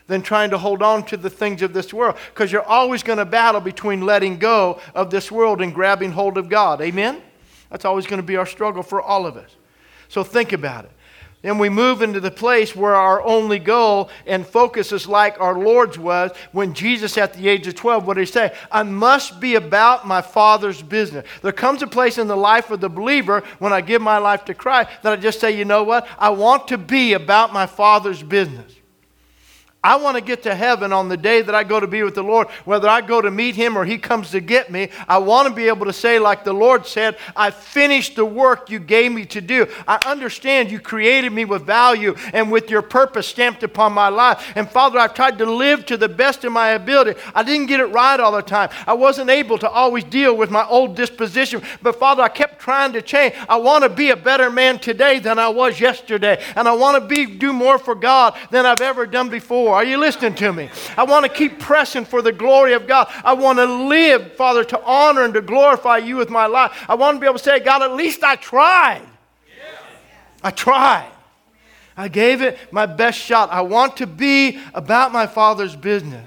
than 0.09 0.23
trying 0.23 0.51
to 0.51 0.59
hold 0.59 0.83
on 0.83 1.05
to 1.05 1.17
the 1.17 1.31
things 1.31 1.63
of 1.63 1.73
this 1.73 1.95
world. 1.95 2.17
Because 2.35 2.51
you're 2.51 2.65
always 2.65 3.05
going 3.05 3.19
to 3.19 3.25
battle 3.25 3.61
between 3.61 4.01
letting 4.01 4.41
go 4.41 4.81
of 4.97 5.11
this 5.11 5.31
world 5.31 5.63
and 5.63 5.73
grabbing 5.73 6.11
hold 6.11 6.37
of 6.37 6.49
God. 6.49 6.81
Amen? 6.81 7.23
That's 7.71 7.85
always 7.85 8.09
going 8.09 8.21
to 8.21 8.27
be 8.27 8.37
our 8.37 8.47
struggle 8.47 8.83
for 8.83 9.01
all 9.01 9.25
of 9.25 9.37
us. 9.37 9.55
So 10.15 10.23
think 10.23 10.53
about 10.53 10.85
it. 10.85 10.93
Then 11.43 11.59
we 11.59 11.69
move 11.69 12.01
into 12.01 12.21
the 12.21 12.31
place 12.31 12.77
where 12.77 12.95
our 12.95 13.21
only 13.21 13.59
goal 13.59 14.11
and 14.29 14.47
focus 14.47 14.93
is 14.93 15.09
like 15.09 15.41
our 15.41 15.59
Lord's 15.59 15.99
was 15.99 16.31
when 16.53 16.73
Jesus, 16.73 17.19
at 17.19 17.35
the 17.35 17.49
age 17.49 17.67
of 17.67 17.75
12, 17.75 18.07
what 18.07 18.15
did 18.15 18.21
he 18.21 18.33
say? 18.33 18.55
I 18.71 18.85
must 18.85 19.41
be 19.41 19.57
about 19.57 20.07
my 20.07 20.23
Father's 20.23 20.81
business. 20.81 21.27
There 21.43 21.51
comes 21.51 21.83
a 21.83 21.89
place 21.89 22.17
in 22.17 22.29
the 22.29 22.37
life 22.37 22.71
of 22.71 22.81
the 22.81 22.89
believer 22.89 23.43
when 23.59 23.73
I 23.73 23.81
give 23.81 24.01
my 24.01 24.19
life 24.19 24.45
to 24.45 24.55
Christ 24.55 24.91
that 25.03 25.13
I 25.13 25.17
just 25.17 25.41
say, 25.41 25.59
you 25.59 25.65
know 25.65 25.83
what? 25.83 26.07
I 26.17 26.31
want 26.31 26.69
to 26.69 26.79
be 26.79 27.15
about 27.15 27.53
my 27.53 27.67
Father's 27.67 28.23
business. 28.23 28.74
I 29.85 29.97
want 29.97 30.17
to 30.17 30.23
get 30.23 30.43
to 30.45 30.55
heaven 30.55 30.95
on 30.95 31.11
the 31.11 31.17
day 31.19 31.43
that 31.43 31.55
I 31.55 31.63
go 31.63 31.79
to 31.79 31.87
be 31.87 32.03
with 32.03 32.15
the 32.15 32.23
Lord, 32.23 32.49
whether 32.65 32.89
I 32.89 33.03
go 33.03 33.21
to 33.21 33.31
meet 33.31 33.55
him 33.55 33.77
or 33.77 33.85
he 33.85 33.99
comes 33.99 34.31
to 34.31 34.41
get 34.41 34.71
me. 34.71 34.89
I 35.07 35.19
want 35.19 35.47
to 35.47 35.55
be 35.55 35.69
able 35.69 35.85
to 35.85 35.93
say, 35.93 36.19
like 36.19 36.43
the 36.43 36.55
Lord 36.55 36.87
said, 36.87 37.19
I 37.37 37.51
finished 37.51 38.17
the 38.17 38.25
work 38.25 38.71
you 38.71 38.79
gave 38.79 39.13
me 39.13 39.27
to 39.27 39.43
do. 39.43 39.67
I 39.87 39.99
understand 40.07 40.71
you 40.71 40.81
created 40.81 41.35
me 41.35 41.45
with 41.45 41.67
value 41.67 42.15
and 42.33 42.51
with 42.51 42.71
your 42.71 42.81
purpose 42.81 43.27
stamped 43.27 43.63
upon 43.63 43.93
my 43.93 44.09
life. 44.09 44.53
And 44.57 44.71
Father, 44.71 44.99
I've 44.99 45.13
tried 45.13 45.37
to 45.37 45.45
live 45.45 45.85
to 45.87 45.99
the 45.99 46.09
best 46.09 46.45
of 46.45 46.53
my 46.53 46.71
ability. 46.71 47.21
I 47.35 47.43
didn't 47.43 47.67
get 47.67 47.81
it 47.81 47.87
right 47.87 48.19
all 48.19 48.33
the 48.33 48.41
time. 48.41 48.71
I 48.87 48.95
wasn't 48.95 49.29
able 49.29 49.59
to 49.59 49.69
always 49.69 50.05
deal 50.05 50.35
with 50.35 50.51
my 50.51 50.65
old 50.65 50.97
disposition. 50.97 51.61
But 51.83 51.97
Father, 51.97 52.23
I 52.23 52.31
kept 52.31 52.59
trying 52.59 52.95
to 52.95 53.03
change. 53.03 53.35
I 53.51 53.57
want 53.57 53.85
to 53.85 53.91
be 53.91 54.09
a 54.09 54.17
better 54.17 54.49
man 54.49 54.79
today 54.79 55.19
than 55.19 55.39
I 55.39 55.49
was 55.49 55.79
yesterday. 55.79 56.43
And 56.57 56.67
I 56.67 56.73
want 56.73 57.03
to 57.03 57.07
be, 57.07 57.27
do 57.27 57.53
more 57.53 57.77
for 57.77 57.95
God 57.95 58.35
than 58.51 58.65
I've 58.65 58.81
ever 58.81 59.05
done 59.05 59.29
before. 59.29 59.74
Are 59.75 59.85
you 59.85 59.99
listening 59.99 60.35
to 60.37 60.53
me? 60.53 60.71
I 60.97 61.05
want 61.05 61.25
to 61.25 61.29
keep 61.29 61.59
pressing 61.59 62.05
for 62.05 62.23
the 62.23 62.33
glory 62.33 62.73
of 62.73 62.87
God. 62.87 63.13
I 63.25 63.35
want 63.35 63.59
to 63.59 63.65
live, 63.65 64.35
Father, 64.35 64.65
to 64.65 64.83
honor 64.85 65.23
and 65.23 65.35
to 65.35 65.43
glorify 65.43 65.99
you 65.99 66.17
with 66.17 66.31
my 66.31 66.47
life. 66.47 66.85
I 66.89 66.95
want 66.95 67.17
to 67.17 67.21
be 67.21 67.27
able 67.27 67.39
to 67.39 67.45
say, 67.45 67.61
God, 67.61 67.83
at 67.83 67.93
least 67.93 68.23
I 68.23 68.37
tried. 68.37 69.03
I 70.43 70.51
tried. 70.51 71.11
I 71.97 72.09
gave 72.09 72.43
it 72.43 72.59
my 72.73 72.87
best 72.87 73.19
shot. 73.19 73.51
I 73.51 73.63
want 73.63 73.97
to 73.99 74.07
be 74.07 74.59
about 74.75 75.13
my 75.13 75.27
Father's 75.27 75.77
business. 75.77 76.27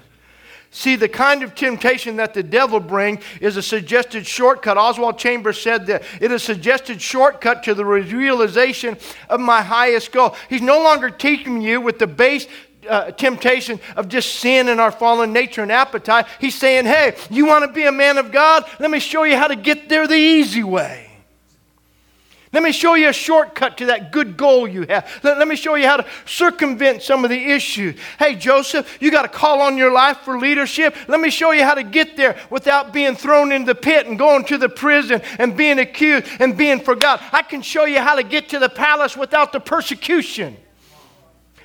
See, 0.70 0.96
the 0.96 1.10
kind 1.10 1.44
of 1.44 1.56
temptation 1.56 2.18
that 2.18 2.34
the 2.34 2.44
devil 2.44 2.80
brings 2.80 3.24
is 3.42 3.58
a 3.58 3.64
suggested 3.64 4.28
shortcut. 4.28 4.78
Oswald 4.78 5.18
Chambers 5.18 5.60
said 5.60 5.88
that 5.88 6.04
it 6.22 6.32
is 6.32 6.44
a 6.44 6.46
suggested 6.46 7.02
shortcut 7.02 7.64
to 7.64 7.74
the 7.74 7.86
realization 7.86 8.98
of 9.30 9.40
my 9.40 9.62
highest 9.62 10.12
goal. 10.12 10.36
He's 10.50 10.62
no 10.62 10.84
longer 10.84 11.10
teaching 11.10 11.62
you 11.62 11.82
with 11.82 12.00
the 12.00 12.08
base 12.08 12.48
uh, 12.88 13.12
temptation 13.12 13.80
of 13.96 14.08
just 14.08 14.36
sin 14.36 14.70
and 14.70 14.80
our 14.80 14.92
fallen 14.92 15.34
nature 15.34 15.62
and 15.62 15.72
appetite. 15.72 16.26
He's 16.40 16.56
saying, 16.56 16.86
hey, 16.86 17.16
you 17.30 17.46
want 17.46 17.66
to 17.66 17.72
be 17.72 17.86
a 17.86 17.92
man 17.92 18.18
of 18.18 18.32
God? 18.32 18.66
Let 18.80 18.92
me 18.92 19.00
show 19.00 19.24
you 19.24 19.38
how 19.38 19.48
to 19.48 19.56
get 19.56 19.90
there 19.90 20.08
the 20.08 20.16
easy 20.16 20.64
way. 20.64 21.08
Let 22.54 22.64
me 22.64 22.72
show 22.72 22.94
you 22.94 23.10
a 23.10 23.14
shortcut 23.14 23.78
to 23.78 23.88
that 23.88 24.12
good 24.12 24.38
goal 24.38 24.68
you 24.68 24.84
have. 24.84 25.08
Let, 25.22 25.38
let, 25.38 25.48
me 25.48 25.58
show 25.58 25.76
you 25.76 25.86
how 25.86 25.98
to 25.98 26.06
circumvent 26.26 27.04
some 27.04 27.26
of 27.26 27.30
the 27.30 27.52
issues. 27.52 28.00
Hey, 28.18 28.36
Joseph, 28.36 28.98
you 29.02 29.12
got 29.12 29.24
to 29.24 29.28
call 29.28 29.62
on 29.62 29.78
your 29.78 29.92
life 29.92 30.20
for 30.20 30.40
leadership. 30.40 30.96
Let 31.10 31.20
me 31.20 31.30
show 31.30 31.52
you 31.52 31.64
how 31.64 31.74
to 31.74 31.84
get 31.84 32.16
there 32.16 32.38
without 32.50 32.94
being 32.94 33.16
thrown 33.16 33.52
in 33.52 33.66
the 33.66 33.76
pit 33.76 34.08
and 34.08 34.18
going 34.18 34.46
to 34.46 34.58
the 34.58 34.70
prison 34.70 35.22
and 35.38 35.58
being 35.58 35.78
accused 35.78 36.26
and 36.40 36.58
being 36.58 36.80
forgotten. 36.80 37.28
I 37.34 37.42
can 37.42 37.62
show 37.62 37.84
you 37.84 38.00
how 38.00 38.16
to 38.16 38.24
get 38.24 38.50
to 38.50 38.60
the 38.60 38.70
palace 38.70 39.18
without 39.18 39.52
the 39.52 39.60
persecution. 39.60 40.56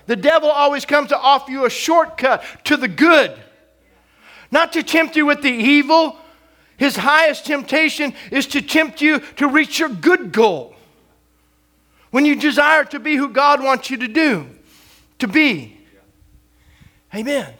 The 0.07 0.17
devil 0.17 0.51
always 0.51 0.85
comes 0.85 1.09
to 1.09 1.19
offer 1.19 1.51
you 1.51 1.65
a 1.65 1.71
shortcut 1.71 2.43
to 2.65 2.77
the 2.77 2.89
good, 2.89 3.37
not 4.51 4.73
to 4.73 4.83
tempt 4.83 5.17
you 5.17 5.27
with 5.27 5.43
the 5.43 5.51
evil. 5.51 6.17
His 6.77 6.97
highest 6.97 7.47
temptation 7.47 8.15
is 8.31 8.47
to 8.49 8.63
tempt 8.63 9.01
you 9.01 9.21
to 9.37 9.47
reach 9.47 9.79
your 9.79 9.89
good 9.89 10.33
goal. 10.33 10.75
When 12.11 12.27
you 12.27 12.35
desire 12.35 12.85
to 12.87 12.99
be 12.99 13.17
who 13.17 13.29
God 13.29 13.63
wants 13.63 13.89
you 13.91 13.97
to 13.99 14.09
do, 14.09 14.47
to 15.21 15.29
be. 15.29 15.79
Amen. 17.15 17.55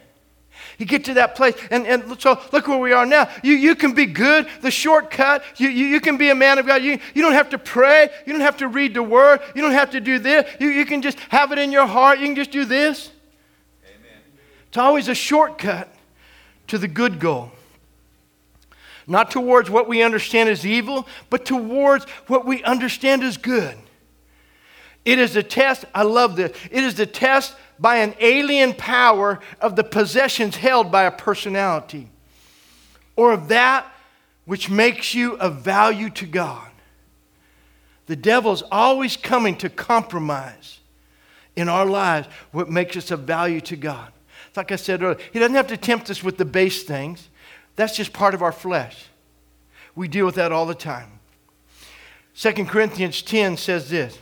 You 0.77 0.85
get 0.85 1.05
to 1.05 1.13
that 1.15 1.35
place, 1.35 1.55
and, 1.69 1.85
and 1.85 2.19
so 2.19 2.41
look 2.51 2.67
where 2.67 2.77
we 2.77 2.93
are 2.93 3.05
now. 3.05 3.29
You, 3.43 3.53
you 3.53 3.75
can 3.75 3.93
be 3.93 4.05
good, 4.05 4.47
the 4.61 4.71
shortcut. 4.71 5.43
You, 5.57 5.69
you, 5.69 5.85
you 5.85 6.01
can 6.01 6.17
be 6.17 6.29
a 6.29 6.35
man 6.35 6.57
of 6.57 6.65
God. 6.65 6.83
You, 6.83 6.99
you 7.13 7.21
don't 7.21 7.33
have 7.33 7.49
to 7.49 7.57
pray. 7.57 8.09
You 8.25 8.33
don't 8.33 8.41
have 8.41 8.57
to 8.57 8.67
read 8.67 8.93
the 8.93 9.03
word. 9.03 9.41
You 9.55 9.61
don't 9.61 9.71
have 9.71 9.91
to 9.91 10.01
do 10.01 10.19
this. 10.19 10.49
You, 10.59 10.69
you 10.69 10.85
can 10.85 11.01
just 11.01 11.19
have 11.29 11.51
it 11.51 11.59
in 11.59 11.71
your 11.71 11.85
heart. 11.85 12.19
You 12.19 12.25
can 12.25 12.35
just 12.35 12.51
do 12.51 12.65
this. 12.65 13.11
Amen. 13.85 14.21
It's 14.67 14.77
always 14.77 15.07
a 15.07 15.15
shortcut 15.15 15.93
to 16.67 16.77
the 16.77 16.87
good 16.87 17.19
goal. 17.19 17.51
Not 19.05 19.31
towards 19.31 19.69
what 19.69 19.87
we 19.87 20.01
understand 20.01 20.49
as 20.49 20.65
evil, 20.65 21.07
but 21.29 21.45
towards 21.45 22.05
what 22.27 22.45
we 22.45 22.63
understand 22.63 23.23
as 23.23 23.37
good. 23.37 23.77
It 25.05 25.19
is 25.19 25.35
a 25.35 25.43
test, 25.43 25.85
I 25.93 26.03
love 26.03 26.35
this. 26.35 26.55
It 26.71 26.83
is 26.83 26.95
the 26.95 27.05
test 27.05 27.55
by 27.79 27.97
an 27.97 28.15
alien 28.19 28.73
power 28.73 29.39
of 29.59 29.75
the 29.75 29.83
possessions 29.83 30.57
held 30.57 30.91
by 30.91 31.03
a 31.03 31.11
personality 31.11 32.09
or 33.15 33.33
of 33.33 33.47
that 33.49 33.87
which 34.45 34.69
makes 34.69 35.13
you 35.13 35.37
of 35.37 35.61
value 35.61 36.09
to 36.09 36.25
God. 36.25 36.69
The 38.05 38.15
devil's 38.15 38.63
always 38.71 39.15
coming 39.15 39.55
to 39.57 39.69
compromise 39.69 40.79
in 41.55 41.69
our 41.69 41.85
lives 41.85 42.27
what 42.51 42.69
makes 42.69 42.97
us 42.97 43.11
of 43.11 43.21
value 43.21 43.61
to 43.61 43.75
God. 43.75 44.11
Like 44.55 44.71
I 44.71 44.75
said 44.75 45.01
earlier, 45.01 45.19
he 45.31 45.39
doesn't 45.39 45.55
have 45.55 45.67
to 45.67 45.77
tempt 45.77 46.09
us 46.09 46.23
with 46.23 46.37
the 46.37 46.45
base 46.45 46.83
things. 46.83 47.29
That's 47.75 47.95
just 47.95 48.13
part 48.13 48.33
of 48.33 48.41
our 48.41 48.51
flesh. 48.51 49.05
We 49.95 50.07
deal 50.07 50.25
with 50.25 50.35
that 50.35 50.51
all 50.51 50.65
the 50.65 50.75
time. 50.75 51.19
2 52.35 52.65
Corinthians 52.65 53.21
10 53.21 53.57
says 53.57 53.89
this 53.89 54.17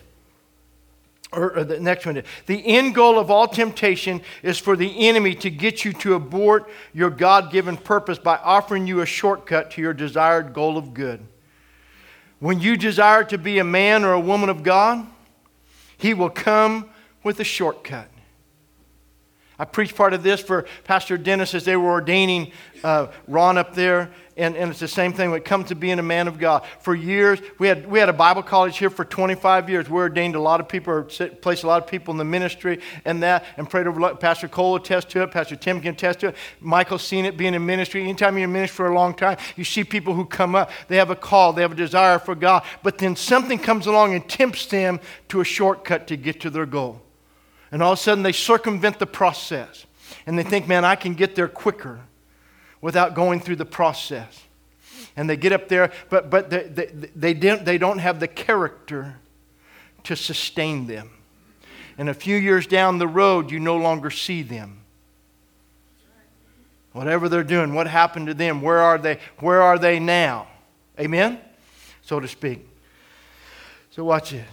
or, 1.31 1.57
or, 1.57 1.63
the 1.63 1.79
next 1.79 2.05
one. 2.05 2.21
The 2.45 2.65
end 2.65 2.93
goal 2.93 3.17
of 3.17 3.31
all 3.31 3.47
temptation 3.47 4.21
is 4.43 4.57
for 4.57 4.75
the 4.75 5.07
enemy 5.07 5.33
to 5.35 5.49
get 5.49 5.85
you 5.85 5.93
to 5.93 6.15
abort 6.15 6.69
your 6.93 7.09
God 7.09 7.51
given 7.51 7.77
purpose 7.77 8.19
by 8.19 8.37
offering 8.37 8.85
you 8.85 8.99
a 9.01 9.05
shortcut 9.05 9.71
to 9.71 9.81
your 9.81 9.93
desired 9.93 10.53
goal 10.53 10.77
of 10.77 10.93
good. 10.93 11.25
When 12.39 12.59
you 12.59 12.75
desire 12.75 13.23
to 13.25 13.37
be 13.37 13.59
a 13.59 13.63
man 13.63 14.03
or 14.03 14.13
a 14.13 14.19
woman 14.19 14.49
of 14.49 14.63
God, 14.63 15.05
he 15.97 16.13
will 16.13 16.29
come 16.29 16.89
with 17.23 17.39
a 17.39 17.43
shortcut. 17.43 18.09
I 19.59 19.65
preached 19.65 19.95
part 19.95 20.13
of 20.13 20.23
this 20.23 20.41
for 20.41 20.65
Pastor 20.85 21.19
Dennis 21.19 21.53
as 21.53 21.65
they 21.65 21.77
were 21.77 21.91
ordaining 21.91 22.51
uh, 22.83 23.07
Ron 23.27 23.59
up 23.59 23.75
there, 23.75 24.09
and, 24.41 24.57
and 24.57 24.71
it's 24.71 24.79
the 24.79 24.87
same 24.87 25.13
thing 25.13 25.29
when 25.29 25.37
it 25.37 25.45
comes 25.45 25.67
to 25.67 25.75
being 25.75 25.99
a 25.99 26.03
man 26.03 26.27
of 26.27 26.39
God. 26.39 26.65
For 26.79 26.95
years, 26.95 27.39
we 27.59 27.67
had, 27.67 27.85
we 27.85 27.99
had 27.99 28.09
a 28.09 28.13
Bible 28.13 28.41
college 28.41 28.75
here 28.75 28.89
for 28.89 29.05
25 29.05 29.69
years. 29.69 29.87
We 29.87 29.99
ordained 29.99 30.33
a 30.33 30.39
lot 30.39 30.59
of 30.59 30.67
people, 30.67 30.93
or 30.93 31.03
placed 31.03 31.63
a 31.63 31.67
lot 31.67 31.83
of 31.83 31.87
people 31.87 32.11
in 32.11 32.17
the 32.17 32.25
ministry 32.25 32.79
and 33.05 33.21
that, 33.21 33.45
and 33.57 33.69
prayed 33.69 33.85
over. 33.85 34.15
Pastor 34.15 34.47
Cole 34.47 34.77
attest 34.77 35.11
to 35.11 35.21
it, 35.21 35.29
Pastor 35.29 35.55
Tim 35.55 35.79
can 35.79 35.93
attest 35.93 36.21
to 36.21 36.29
it. 36.29 36.35
Michael's 36.59 37.03
seen 37.03 37.25
it 37.25 37.37
being 37.37 37.53
in 37.53 37.63
ministry. 37.63 38.01
Anytime 38.01 38.35
you're 38.35 38.45
in 38.45 38.51
ministry 38.51 38.77
for 38.77 38.87
a 38.87 38.95
long 38.95 39.13
time, 39.13 39.37
you 39.55 39.63
see 39.63 39.83
people 39.83 40.15
who 40.15 40.25
come 40.25 40.55
up, 40.55 40.71
they 40.87 40.97
have 40.97 41.11
a 41.11 41.15
call, 41.15 41.53
they 41.53 41.61
have 41.61 41.73
a 41.73 41.75
desire 41.75 42.17
for 42.17 42.33
God, 42.33 42.63
but 42.81 42.97
then 42.97 43.15
something 43.15 43.59
comes 43.59 43.85
along 43.85 44.15
and 44.15 44.27
tempts 44.27 44.65
them 44.65 44.99
to 45.29 45.41
a 45.41 45.45
shortcut 45.45 46.07
to 46.07 46.17
get 46.17 46.41
to 46.41 46.49
their 46.49 46.65
goal. 46.65 46.99
And 47.71 47.83
all 47.83 47.93
of 47.93 47.99
a 47.99 48.01
sudden, 48.01 48.23
they 48.23 48.31
circumvent 48.31 48.97
the 48.97 49.05
process. 49.05 49.85
And 50.25 50.37
they 50.37 50.43
think, 50.43 50.67
man, 50.67 50.83
I 50.83 50.95
can 50.95 51.13
get 51.13 51.35
there 51.35 51.47
quicker 51.47 52.01
without 52.81 53.13
going 53.13 53.39
through 53.39 53.55
the 53.55 53.65
process. 53.65 54.43
And 55.15 55.29
they 55.29 55.37
get 55.37 55.51
up 55.51 55.67
there, 55.67 55.91
but, 56.09 56.29
but 56.29 56.49
they, 56.49 56.63
they, 56.63 57.09
they, 57.15 57.33
don't, 57.33 57.65
they 57.65 57.77
don't 57.77 57.99
have 57.99 58.19
the 58.19 58.27
character 58.27 59.15
to 60.03 60.15
sustain 60.15 60.87
them. 60.87 61.09
And 61.97 62.09
a 62.09 62.13
few 62.13 62.35
years 62.35 62.65
down 62.65 62.97
the 62.97 63.07
road, 63.07 63.51
you 63.51 63.59
no 63.59 63.77
longer 63.77 64.09
see 64.09 64.41
them. 64.41 64.79
Whatever 66.93 67.29
they're 67.29 67.43
doing, 67.43 67.73
what 67.73 67.87
happened 67.87 68.27
to 68.27 68.33
them? 68.33 68.61
Where 68.61 68.79
are 68.79 68.97
they? 68.97 69.19
Where 69.39 69.61
are 69.61 69.79
they 69.79 69.99
now? 69.99 70.47
Amen? 70.99 71.39
So 72.01 72.19
to 72.19 72.27
speak. 72.27 72.67
So 73.91 74.03
watch 74.03 74.33
it. 74.33 74.45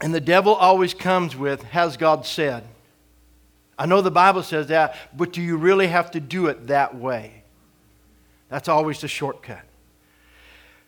And 0.00 0.14
the 0.14 0.20
devil 0.20 0.54
always 0.54 0.94
comes 0.94 1.34
with, 1.34 1.62
Has 1.64 1.96
God 1.96 2.24
said? 2.24 2.64
I 3.78 3.86
know 3.86 4.00
the 4.00 4.10
Bible 4.10 4.42
says 4.42 4.66
that, 4.68 4.96
but 5.16 5.32
do 5.32 5.40
you 5.40 5.56
really 5.56 5.86
have 5.86 6.10
to 6.12 6.20
do 6.20 6.46
it 6.46 6.66
that 6.66 6.96
way? 6.96 7.44
That's 8.48 8.68
always 8.68 9.00
the 9.00 9.08
shortcut. 9.08 9.62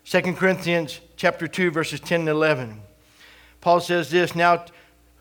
2 0.05 0.21
Corinthians 0.35 1.01
chapter 1.17 1.47
2 1.47 1.71
verses 1.71 2.01
10 2.01 2.21
and 2.21 2.29
11. 2.29 2.81
Paul 3.61 3.81
says 3.81 4.11
this, 4.11 4.35
now 4.35 4.65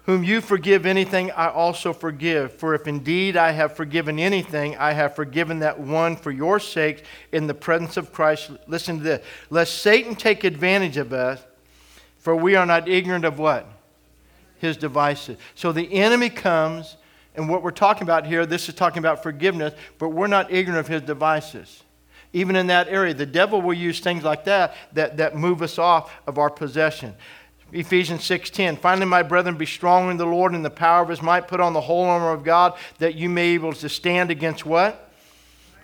whom 0.05 0.23
you 0.23 0.41
forgive 0.41 0.85
anything 0.85 1.29
I 1.31 1.49
also 1.49 1.93
forgive, 1.93 2.53
for 2.53 2.73
if 2.73 2.87
indeed 2.87 3.37
I 3.37 3.51
have 3.51 3.75
forgiven 3.75 4.17
anything, 4.17 4.75
I 4.77 4.93
have 4.93 5.15
forgiven 5.15 5.59
that 5.59 5.79
one 5.79 6.15
for 6.15 6.31
your 6.31 6.59
sake 6.59 7.03
in 7.31 7.45
the 7.45 7.53
presence 7.53 7.97
of 7.97 8.11
Christ. 8.11 8.49
Listen 8.67 8.97
to 8.97 9.03
this. 9.03 9.25
Lest 9.51 9.79
Satan 9.79 10.15
take 10.15 10.43
advantage 10.43 10.97
of 10.97 11.13
us, 11.13 11.39
for 12.17 12.35
we 12.35 12.55
are 12.55 12.65
not 12.65 12.89
ignorant 12.89 13.25
of 13.25 13.37
what? 13.37 13.67
his 14.59 14.77
devices. 14.77 15.37
So 15.55 15.71
the 15.71 15.91
enemy 15.93 16.29
comes, 16.29 16.97
and 17.39 17.47
what 17.47 17.63
we're 17.63 17.71
talking 17.71 18.03
about 18.03 18.27
here, 18.27 18.45
this 18.45 18.67
is 18.67 18.75
talking 18.75 18.97
about 18.99 19.23
forgiveness, 19.23 19.73
but 19.97 20.09
we're 20.09 20.27
not 20.27 20.51
ignorant 20.51 20.81
of 20.81 20.87
his 20.89 21.01
devices. 21.03 21.83
Even 22.33 22.57
in 22.57 22.67
that 22.67 22.89
area, 22.89 23.13
the 23.13 23.25
devil 23.25 23.61
will 23.61 23.73
use 23.73 24.01
things 24.01 24.25
like 24.25 24.43
that 24.43 24.75
that, 24.91 25.15
that 25.15 25.37
move 25.37 25.61
us 25.61 25.79
off 25.79 26.11
of 26.27 26.37
our 26.37 26.49
possession. 26.49 27.15
Ephesians 27.71 28.23
6:10 28.23 28.77
Finally 28.77 29.05
my 29.05 29.23
brethren 29.23 29.55
be 29.55 29.65
strong 29.65 30.11
in 30.11 30.17
the 30.17 30.25
Lord 30.25 30.51
and 30.53 30.65
the 30.65 30.69
power 30.69 31.01
of 31.01 31.07
his 31.07 31.21
might 31.21 31.47
put 31.47 31.61
on 31.61 31.71
the 31.71 31.79
whole 31.79 32.03
armor 32.03 32.33
of 32.33 32.43
God 32.43 32.73
that 32.97 33.15
you 33.15 33.29
may 33.29 33.51
be 33.51 33.53
able 33.53 33.73
to 33.73 33.87
stand 33.87 34.31
against 34.31 34.65
what? 34.65 35.09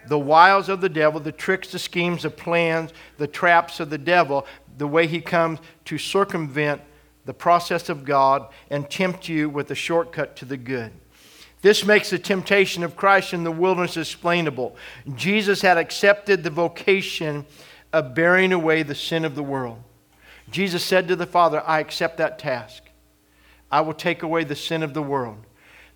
The 0.08 0.20
wiles 0.20 0.68
of 0.68 0.82
the 0.82 0.90
devil, 0.90 1.22
the 1.22 1.32
tricks, 1.32 1.72
the 1.72 1.80
schemes, 1.80 2.24
the 2.24 2.32
plans, 2.32 2.92
the 3.18 3.28
traps 3.28 3.80
of 3.80 3.90
the 3.90 3.98
devil, 3.98 4.46
the 4.78 4.88
way 4.88 5.08
he 5.08 5.22
comes 5.22 5.60
to 5.86 5.98
circumvent 5.98 6.82
the 7.24 7.34
process 7.34 7.88
of 7.88 8.04
God 8.04 8.50
and 8.70 8.90
tempt 8.90 9.30
you 9.30 9.50
with 9.50 9.72
a 9.72 9.76
shortcut 9.76 10.36
to 10.36 10.46
the 10.46 10.58
good. 10.58 10.92
This 11.66 11.84
makes 11.84 12.12
the 12.12 12.20
temptation 12.20 12.84
of 12.84 12.96
Christ 12.96 13.34
in 13.34 13.44
the 13.44 13.50
wilderness 13.50 13.98
explainable. 13.98 14.76
Jesus 15.16 15.64
had 15.64 15.80
accepted 15.80 16.44
the 16.44 16.52
vocation 16.52 17.44
of 17.92 18.14
bearing 18.14 18.54
away 18.54 18.84
the 18.84 18.94
sin 18.94 19.26
of 19.26 19.34
the 19.34 19.42
world. 19.42 19.82
Jesus 20.52 20.84
said 20.86 21.08
to 21.08 21.16
the 21.16 21.26
Father, 21.26 21.64
I 21.66 21.80
accept 21.80 22.18
that 22.18 22.38
task. 22.38 22.84
I 23.72 23.82
will 23.82 23.96
take 23.96 24.22
away 24.22 24.44
the 24.44 24.56
sin 24.56 24.84
of 24.84 24.94
the 24.94 25.02
world. 25.02 25.38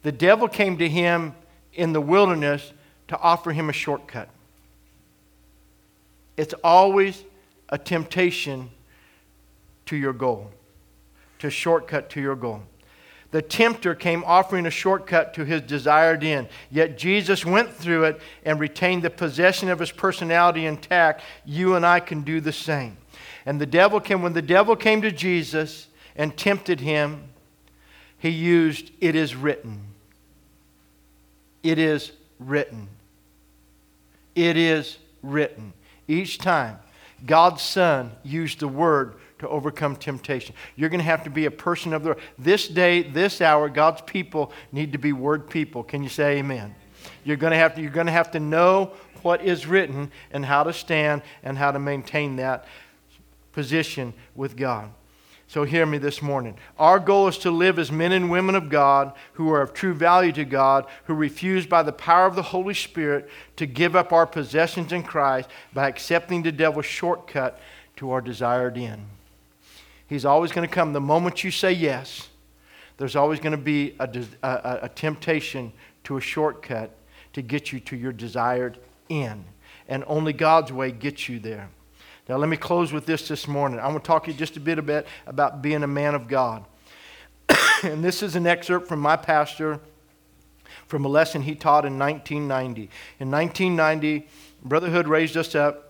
The 0.01 0.11
devil 0.11 0.47
came 0.47 0.79
to 0.79 0.89
him 0.89 1.35
in 1.75 1.93
the 1.93 2.01
wilderness 2.01 2.73
to 3.09 3.19
offer 3.19 3.51
him 3.51 3.69
a 3.69 3.73
shortcut. 3.73 4.29
It's 6.35 6.55
always 6.63 7.23
a 7.69 7.77
temptation 7.77 8.71
to 9.85 9.95
your 9.95 10.13
goal 10.13 10.49
to 11.37 11.51
shortcut 11.51 12.09
to 12.09 12.21
your 12.21 12.35
goal. 12.35 12.63
The 13.31 13.41
tempter 13.41 13.93
came 13.93 14.23
offering 14.25 14.65
a 14.65 14.71
shortcut 14.71 15.35
to 15.35 15.45
his 15.45 15.61
desired 15.61 16.23
end. 16.23 16.47
Yet 16.71 16.97
Jesus 16.97 17.45
went 17.45 17.71
through 17.71 18.05
it 18.05 18.21
and 18.43 18.59
retained 18.59 19.03
the 19.03 19.11
possession 19.11 19.69
of 19.69 19.79
his 19.79 19.91
personality 19.91 20.65
intact. 20.65 21.21
You 21.45 21.75
and 21.75 21.85
I 21.85 21.99
can 21.99 22.23
do 22.23 22.41
the 22.41 22.51
same. 22.51 22.97
And 23.45 23.61
the 23.61 23.67
devil 23.67 23.99
came, 23.99 24.21
when 24.21 24.33
the 24.33 24.41
devil 24.41 24.75
came 24.75 25.01
to 25.03 25.11
Jesus 25.11 25.87
and 26.15 26.35
tempted 26.35 26.79
him, 26.79 27.23
he 28.17 28.29
used, 28.29 28.91
It 28.99 29.15
is 29.15 29.35
written. 29.35 29.81
It 31.61 31.77
is 31.77 32.11
written. 32.39 32.87
It 34.35 34.57
is 34.57 34.97
written. 35.21 35.73
Each 36.07 36.37
time, 36.37 36.79
God's 37.25 37.61
Son 37.61 38.11
used 38.23 38.59
the 38.59 38.67
word 38.67 39.15
to 39.39 39.47
overcome 39.47 39.95
temptation. 39.95 40.53
You're 40.75 40.89
going 40.89 40.99
to 40.99 41.05
have 41.05 41.23
to 41.23 41.29
be 41.29 41.45
a 41.45 41.51
person 41.51 41.93
of 41.93 42.03
the 42.03 42.17
This 42.37 42.67
day, 42.67 43.01
this 43.01 43.41
hour, 43.41 43.69
God's 43.69 44.01
people 44.01 44.51
need 44.71 44.91
to 44.91 44.97
be 44.97 45.13
word 45.13 45.49
people. 45.49 45.83
Can 45.83 46.03
you 46.03 46.09
say 46.09 46.37
amen? 46.37 46.75
You're 47.23 47.37
going 47.37 47.51
to 47.51 47.57
have 47.57 47.75
to, 47.75 47.81
you're 47.81 47.91
going 47.91 48.07
to, 48.07 48.11
have 48.11 48.31
to 48.31 48.39
know 48.39 48.93
what 49.21 49.41
is 49.43 49.65
written 49.65 50.11
and 50.31 50.45
how 50.45 50.63
to 50.63 50.73
stand 50.73 51.21
and 51.43 51.57
how 51.57 51.71
to 51.71 51.79
maintain 51.79 52.35
that 52.37 52.65
position 53.53 54.13
with 54.35 54.55
God. 54.55 54.91
So, 55.47 55.63
hear 55.63 55.87
me 55.87 55.97
this 55.97 56.21
morning. 56.21 56.55
Our 56.77 56.99
goal 56.99 57.27
is 57.27 57.39
to 57.39 57.49
live 57.49 57.79
as 57.79 57.91
men 57.91 58.11
and 58.11 58.29
women 58.29 58.53
of 58.53 58.69
God 58.69 59.13
who 59.33 59.49
are 59.51 59.63
of 59.63 59.73
true 59.73 59.95
value 59.95 60.31
to 60.33 60.45
God, 60.45 60.85
who 61.05 61.15
refuse 61.15 61.65
by 61.65 61.81
the 61.81 61.91
power 61.91 62.27
of 62.27 62.35
the 62.35 62.43
Holy 62.43 62.75
Spirit 62.75 63.27
to 63.55 63.65
give 63.65 63.95
up 63.95 64.13
our 64.13 64.27
possessions 64.27 64.91
in 64.91 65.01
Christ 65.01 65.49
by 65.73 65.87
accepting 65.87 66.43
the 66.43 66.51
devil's 66.51 66.85
shortcut 66.85 67.59
to 67.95 68.11
our 68.11 68.21
desired 68.21 68.77
end. 68.77 69.07
He's 70.09 70.25
always 70.25 70.51
going 70.51 70.67
to 70.67 70.73
come. 70.73 70.91
The 70.91 70.99
moment 70.99 71.43
you 71.43 71.51
say 71.51 71.71
yes, 71.71 72.29
there's 72.97 73.15
always 73.15 73.39
going 73.39 73.51
to 73.51 73.57
be 73.57 73.95
a, 73.99 74.09
a, 74.41 74.79
a 74.83 74.89
temptation 74.89 75.71
to 76.05 76.17
a 76.17 76.21
shortcut 76.21 76.95
to 77.33 77.43
get 77.43 77.71
you 77.71 77.79
to 77.81 77.95
your 77.95 78.11
desired 78.11 78.79
end. 79.09 79.45
And 79.87 80.03
only 80.07 80.33
God's 80.33 80.73
way 80.73 80.91
gets 80.91 81.29
you 81.29 81.39
there. 81.39 81.69
Now, 82.27 82.37
let 82.37 82.49
me 82.49 82.57
close 82.57 82.91
with 82.91 83.05
this 83.05 83.27
this 83.27 83.47
morning. 83.47 83.79
I 83.79 83.87
want 83.87 84.03
to 84.03 84.07
talk 84.07 84.25
to 84.25 84.31
you 84.31 84.37
just 84.37 84.57
a 84.57 84.59
bit 84.59 84.79
about, 84.79 85.05
about 85.27 85.61
being 85.61 85.83
a 85.83 85.87
man 85.87 86.15
of 86.15 86.27
God. 86.27 86.65
and 87.83 88.03
this 88.03 88.23
is 88.23 88.35
an 88.35 88.47
excerpt 88.47 88.87
from 88.87 88.99
my 88.99 89.15
pastor 89.15 89.79
from 90.87 91.05
a 91.05 91.07
lesson 91.07 91.43
he 91.43 91.53
taught 91.53 91.85
in 91.85 91.99
1990. 91.99 92.89
In 93.19 93.29
1990, 93.31 94.27
Brotherhood 94.63 95.07
raised 95.07 95.37
us 95.37 95.53
up 95.53 95.88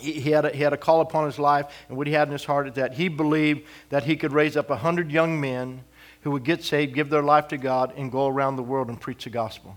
he, 0.00 0.12
he, 0.12 0.30
had 0.30 0.44
a, 0.44 0.50
he 0.50 0.62
had 0.62 0.72
a 0.72 0.76
call 0.76 1.00
upon 1.00 1.26
his 1.26 1.38
life, 1.38 1.66
and 1.88 1.96
what 1.96 2.06
he 2.06 2.12
had 2.12 2.28
in 2.28 2.32
his 2.32 2.44
heart 2.44 2.68
is 2.68 2.74
that 2.74 2.94
he 2.94 3.08
believed 3.08 3.66
that 3.88 4.04
he 4.04 4.16
could 4.16 4.32
raise 4.32 4.56
up 4.56 4.70
100 4.70 5.10
young 5.10 5.40
men 5.40 5.84
who 6.22 6.30
would 6.32 6.44
get 6.44 6.64
saved, 6.64 6.94
give 6.94 7.08
their 7.08 7.22
life 7.22 7.48
to 7.48 7.56
God, 7.56 7.92
and 7.96 8.10
go 8.10 8.26
around 8.26 8.56
the 8.56 8.62
world 8.62 8.88
and 8.88 9.00
preach 9.00 9.24
the 9.24 9.30
gospel. 9.30 9.76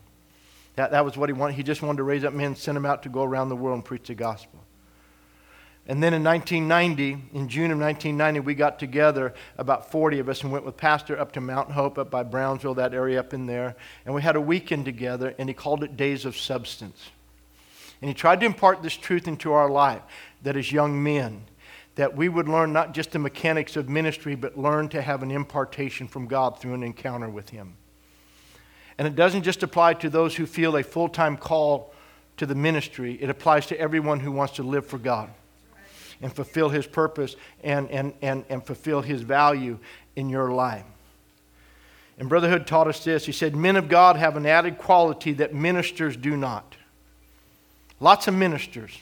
That, 0.75 0.91
that 0.91 1.05
was 1.05 1.17
what 1.17 1.29
he 1.29 1.33
wanted. 1.33 1.53
He 1.53 1.63
just 1.63 1.81
wanted 1.81 1.97
to 1.97 2.03
raise 2.03 2.23
up 2.23 2.33
men, 2.33 2.55
send 2.55 2.75
them 2.75 2.85
out 2.85 3.03
to 3.03 3.09
go 3.09 3.23
around 3.23 3.49
the 3.49 3.55
world 3.55 3.75
and 3.75 3.85
preach 3.85 4.07
the 4.07 4.15
gospel. 4.15 4.59
And 5.89 6.03
then 6.03 6.13
in 6.13 6.23
1990, 6.23 7.29
in 7.33 7.49
June 7.49 7.71
of 7.71 7.79
1990, 7.79 8.41
we 8.41 8.53
got 8.53 8.77
together, 8.77 9.33
about 9.57 9.91
40 9.91 10.19
of 10.19 10.29
us, 10.29 10.43
and 10.43 10.51
went 10.51 10.63
with 10.63 10.77
Pastor 10.77 11.19
up 11.19 11.31
to 11.31 11.41
Mount 11.41 11.71
Hope, 11.71 11.97
up 11.97 12.11
by 12.11 12.23
Brownsville, 12.23 12.75
that 12.75 12.93
area 12.93 13.19
up 13.19 13.33
in 13.33 13.47
there. 13.47 13.75
And 14.05 14.13
we 14.13 14.21
had 14.21 14.35
a 14.35 14.41
weekend 14.41 14.85
together, 14.85 15.33
and 15.39 15.49
he 15.49 15.55
called 15.55 15.83
it 15.83 15.97
Days 15.97 16.25
of 16.25 16.37
Substance. 16.37 17.09
And 18.01 18.09
he 18.09 18.13
tried 18.13 18.39
to 18.39 18.45
impart 18.45 18.81
this 18.81 18.95
truth 18.95 19.27
into 19.27 19.51
our 19.51 19.69
life 19.69 20.01
that 20.43 20.55
as 20.55 20.71
young 20.71 21.01
men, 21.03 21.43
that 21.95 22.15
we 22.15 22.29
would 22.29 22.47
learn 22.47 22.71
not 22.71 22.93
just 22.93 23.11
the 23.11 23.19
mechanics 23.19 23.75
of 23.75 23.89
ministry, 23.89 24.35
but 24.35 24.57
learn 24.57 24.87
to 24.89 25.01
have 25.01 25.21
an 25.21 25.31
impartation 25.31 26.07
from 26.07 26.27
God 26.27 26.59
through 26.59 26.73
an 26.73 26.83
encounter 26.83 27.29
with 27.29 27.49
Him. 27.49 27.75
And 28.97 29.07
it 29.07 29.15
doesn't 29.15 29.43
just 29.43 29.63
apply 29.63 29.95
to 29.95 30.09
those 30.09 30.35
who 30.35 30.45
feel 30.45 30.77
a 30.77 30.83
full 30.83 31.09
time 31.09 31.35
call 31.35 31.93
to 32.37 32.45
the 32.45 32.55
ministry, 32.55 33.17
it 33.21 33.29
applies 33.29 33.65
to 33.65 33.77
everyone 33.77 34.21
who 34.21 34.31
wants 34.31 34.53
to 34.55 34.63
live 34.63 34.85
for 34.85 34.97
God 34.97 35.29
and 36.21 36.33
fulfill 36.33 36.69
His 36.69 36.87
purpose 36.87 37.35
and, 37.65 37.89
and, 37.91 38.13
and, 38.21 38.45
and 38.47 38.65
fulfill 38.65 39.01
His 39.01 39.21
value 39.21 39.77
in 40.15 40.29
your 40.29 40.51
life. 40.51 40.85
And 42.17 42.29
Brotherhood 42.29 42.65
taught 42.65 42.87
us 42.87 43.03
this. 43.03 43.25
He 43.25 43.33
said, 43.33 43.57
Men 43.57 43.75
of 43.75 43.89
God 43.89 44.15
have 44.15 44.37
an 44.37 44.45
added 44.45 44.77
quality 44.77 45.33
that 45.33 45.53
ministers 45.53 46.15
do 46.15 46.37
not. 46.37 46.77
Lots 47.99 48.27
of 48.27 48.33
ministers. 48.33 48.97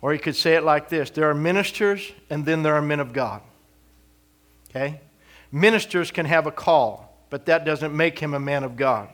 Or 0.00 0.12
you 0.12 0.18
could 0.18 0.36
say 0.36 0.54
it 0.54 0.64
like 0.64 0.88
this 0.88 1.10
there 1.10 1.30
are 1.30 1.34
ministers, 1.34 2.12
and 2.28 2.44
then 2.44 2.62
there 2.62 2.74
are 2.74 2.82
men 2.82 3.00
of 3.00 3.12
God. 3.12 3.42
Okay? 4.70 5.00
Ministers 5.50 6.10
can 6.10 6.26
have 6.26 6.46
a 6.46 6.50
call, 6.50 7.16
but 7.30 7.46
that 7.46 7.64
doesn't 7.64 7.96
make 7.96 8.18
him 8.18 8.34
a 8.34 8.40
man 8.40 8.64
of 8.64 8.76
God. 8.76 9.08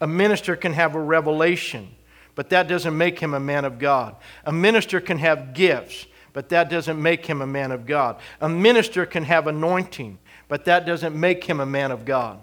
A 0.00 0.06
minister 0.06 0.54
can 0.54 0.72
have 0.74 0.94
a 0.94 1.00
revelation, 1.00 1.88
but 2.34 2.50
that 2.50 2.68
doesn't 2.68 2.96
make 2.96 3.18
him 3.18 3.34
a 3.34 3.40
man 3.40 3.64
of 3.64 3.78
God. 3.78 4.16
A 4.44 4.52
minister 4.52 5.00
can 5.00 5.18
have 5.18 5.54
gifts, 5.54 6.06
but 6.32 6.50
that 6.50 6.68
doesn't 6.68 7.00
make 7.00 7.26
him 7.26 7.40
a 7.40 7.46
man 7.46 7.72
of 7.72 7.86
God. 7.86 8.20
A 8.40 8.48
minister 8.48 9.06
can 9.06 9.24
have 9.24 9.46
anointing, 9.46 10.18
but 10.46 10.64
that 10.66 10.86
doesn't 10.86 11.18
make 11.18 11.44
him 11.44 11.58
a 11.58 11.66
man 11.66 11.90
of 11.90 12.04
God. 12.04 12.38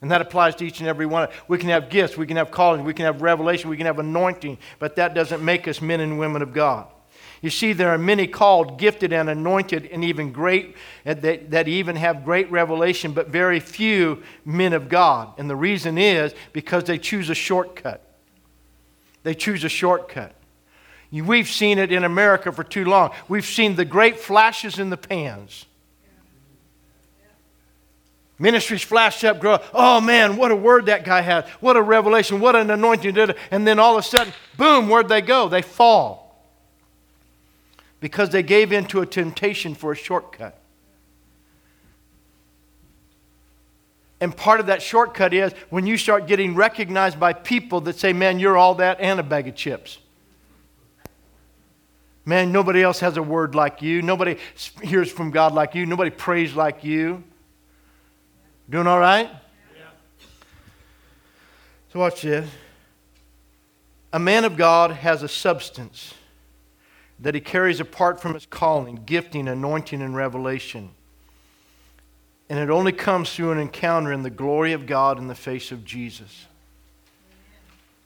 And 0.00 0.10
that 0.10 0.20
applies 0.20 0.54
to 0.56 0.64
each 0.64 0.80
and 0.80 0.88
every 0.88 1.06
one. 1.06 1.24
Of. 1.24 1.30
We 1.48 1.58
can 1.58 1.70
have 1.70 1.90
gifts, 1.90 2.16
we 2.16 2.26
can 2.26 2.36
have 2.36 2.50
callings, 2.50 2.84
we 2.84 2.94
can 2.94 3.04
have 3.04 3.20
revelation, 3.20 3.68
we 3.68 3.76
can 3.76 3.86
have 3.86 3.98
anointing, 3.98 4.58
but 4.78 4.96
that 4.96 5.14
doesn't 5.14 5.44
make 5.44 5.66
us 5.66 5.80
men 5.80 6.00
and 6.00 6.18
women 6.18 6.42
of 6.42 6.52
God. 6.52 6.86
You 7.40 7.50
see, 7.50 7.72
there 7.72 7.90
are 7.90 7.98
many 7.98 8.26
called, 8.26 8.78
gifted, 8.78 9.12
and 9.12 9.30
anointed, 9.30 9.86
and 9.86 10.04
even 10.04 10.32
great, 10.32 10.74
that, 11.04 11.50
that 11.50 11.68
even 11.68 11.94
have 11.96 12.24
great 12.24 12.50
revelation, 12.50 13.12
but 13.12 13.28
very 13.28 13.60
few 13.60 14.22
men 14.44 14.72
of 14.72 14.88
God. 14.88 15.34
And 15.38 15.48
the 15.48 15.56
reason 15.56 15.98
is 15.98 16.34
because 16.52 16.84
they 16.84 16.98
choose 16.98 17.30
a 17.30 17.34
shortcut. 17.34 18.04
They 19.22 19.34
choose 19.34 19.62
a 19.62 19.68
shortcut. 19.68 20.34
We've 21.10 21.48
seen 21.48 21.78
it 21.78 21.92
in 21.92 22.04
America 22.04 22.52
for 22.52 22.64
too 22.64 22.84
long. 22.84 23.12
We've 23.28 23.46
seen 23.46 23.76
the 23.76 23.84
great 23.84 24.18
flashes 24.18 24.78
in 24.78 24.90
the 24.90 24.96
pans. 24.96 25.66
Ministries 28.38 28.82
flash 28.82 29.24
up, 29.24 29.40
grow. 29.40 29.58
Oh 29.74 30.00
man, 30.00 30.36
what 30.36 30.52
a 30.52 30.56
word 30.56 30.86
that 30.86 31.04
guy 31.04 31.22
had. 31.22 31.48
What 31.60 31.76
a 31.76 31.82
revelation. 31.82 32.38
What 32.38 32.54
an 32.54 32.70
anointing. 32.70 33.18
And 33.50 33.66
then 33.66 33.78
all 33.78 33.98
of 33.98 34.04
a 34.04 34.06
sudden, 34.06 34.32
boom, 34.56 34.88
where'd 34.88 35.08
they 35.08 35.20
go? 35.20 35.48
They 35.48 35.62
fall. 35.62 36.46
Because 38.00 38.30
they 38.30 38.44
gave 38.44 38.72
in 38.72 38.84
to 38.86 39.00
a 39.00 39.06
temptation 39.06 39.74
for 39.74 39.90
a 39.90 39.96
shortcut. 39.96 40.56
And 44.20 44.36
part 44.36 44.60
of 44.60 44.66
that 44.66 44.82
shortcut 44.82 45.34
is 45.34 45.52
when 45.70 45.86
you 45.86 45.96
start 45.96 46.28
getting 46.28 46.54
recognized 46.54 47.18
by 47.18 47.32
people 47.32 47.80
that 47.82 47.98
say, 47.98 48.12
man, 48.12 48.38
you're 48.38 48.56
all 48.56 48.76
that 48.76 49.00
and 49.00 49.18
a 49.18 49.22
bag 49.24 49.48
of 49.48 49.56
chips. 49.56 49.98
Man, 52.24 52.52
nobody 52.52 52.82
else 52.82 53.00
has 53.00 53.16
a 53.16 53.22
word 53.22 53.54
like 53.54 53.80
you. 53.82 54.02
Nobody 54.02 54.36
hears 54.82 55.10
from 55.10 55.30
God 55.30 55.54
like 55.54 55.74
you. 55.74 55.86
Nobody 55.86 56.10
prays 56.10 56.54
like 56.54 56.84
you. 56.84 57.24
Doing 58.70 58.86
all 58.86 59.00
right? 59.00 59.30
Yeah. 59.76 59.84
So, 61.92 62.00
watch 62.00 62.22
this. 62.22 62.48
A 64.12 64.18
man 64.18 64.44
of 64.44 64.56
God 64.56 64.90
has 64.90 65.22
a 65.22 65.28
substance 65.28 66.14
that 67.20 67.34
he 67.34 67.40
carries 67.40 67.80
apart 67.80 68.20
from 68.20 68.34
his 68.34 68.46
calling, 68.46 69.02
gifting, 69.06 69.48
anointing, 69.48 70.02
and 70.02 70.14
revelation. 70.14 70.90
And 72.48 72.58
it 72.58 72.70
only 72.70 72.92
comes 72.92 73.34
through 73.34 73.52
an 73.52 73.58
encounter 73.58 74.12
in 74.12 74.22
the 74.22 74.30
glory 74.30 74.72
of 74.72 74.86
God 74.86 75.18
in 75.18 75.28
the 75.28 75.34
face 75.34 75.72
of 75.72 75.84
Jesus. 75.84 76.46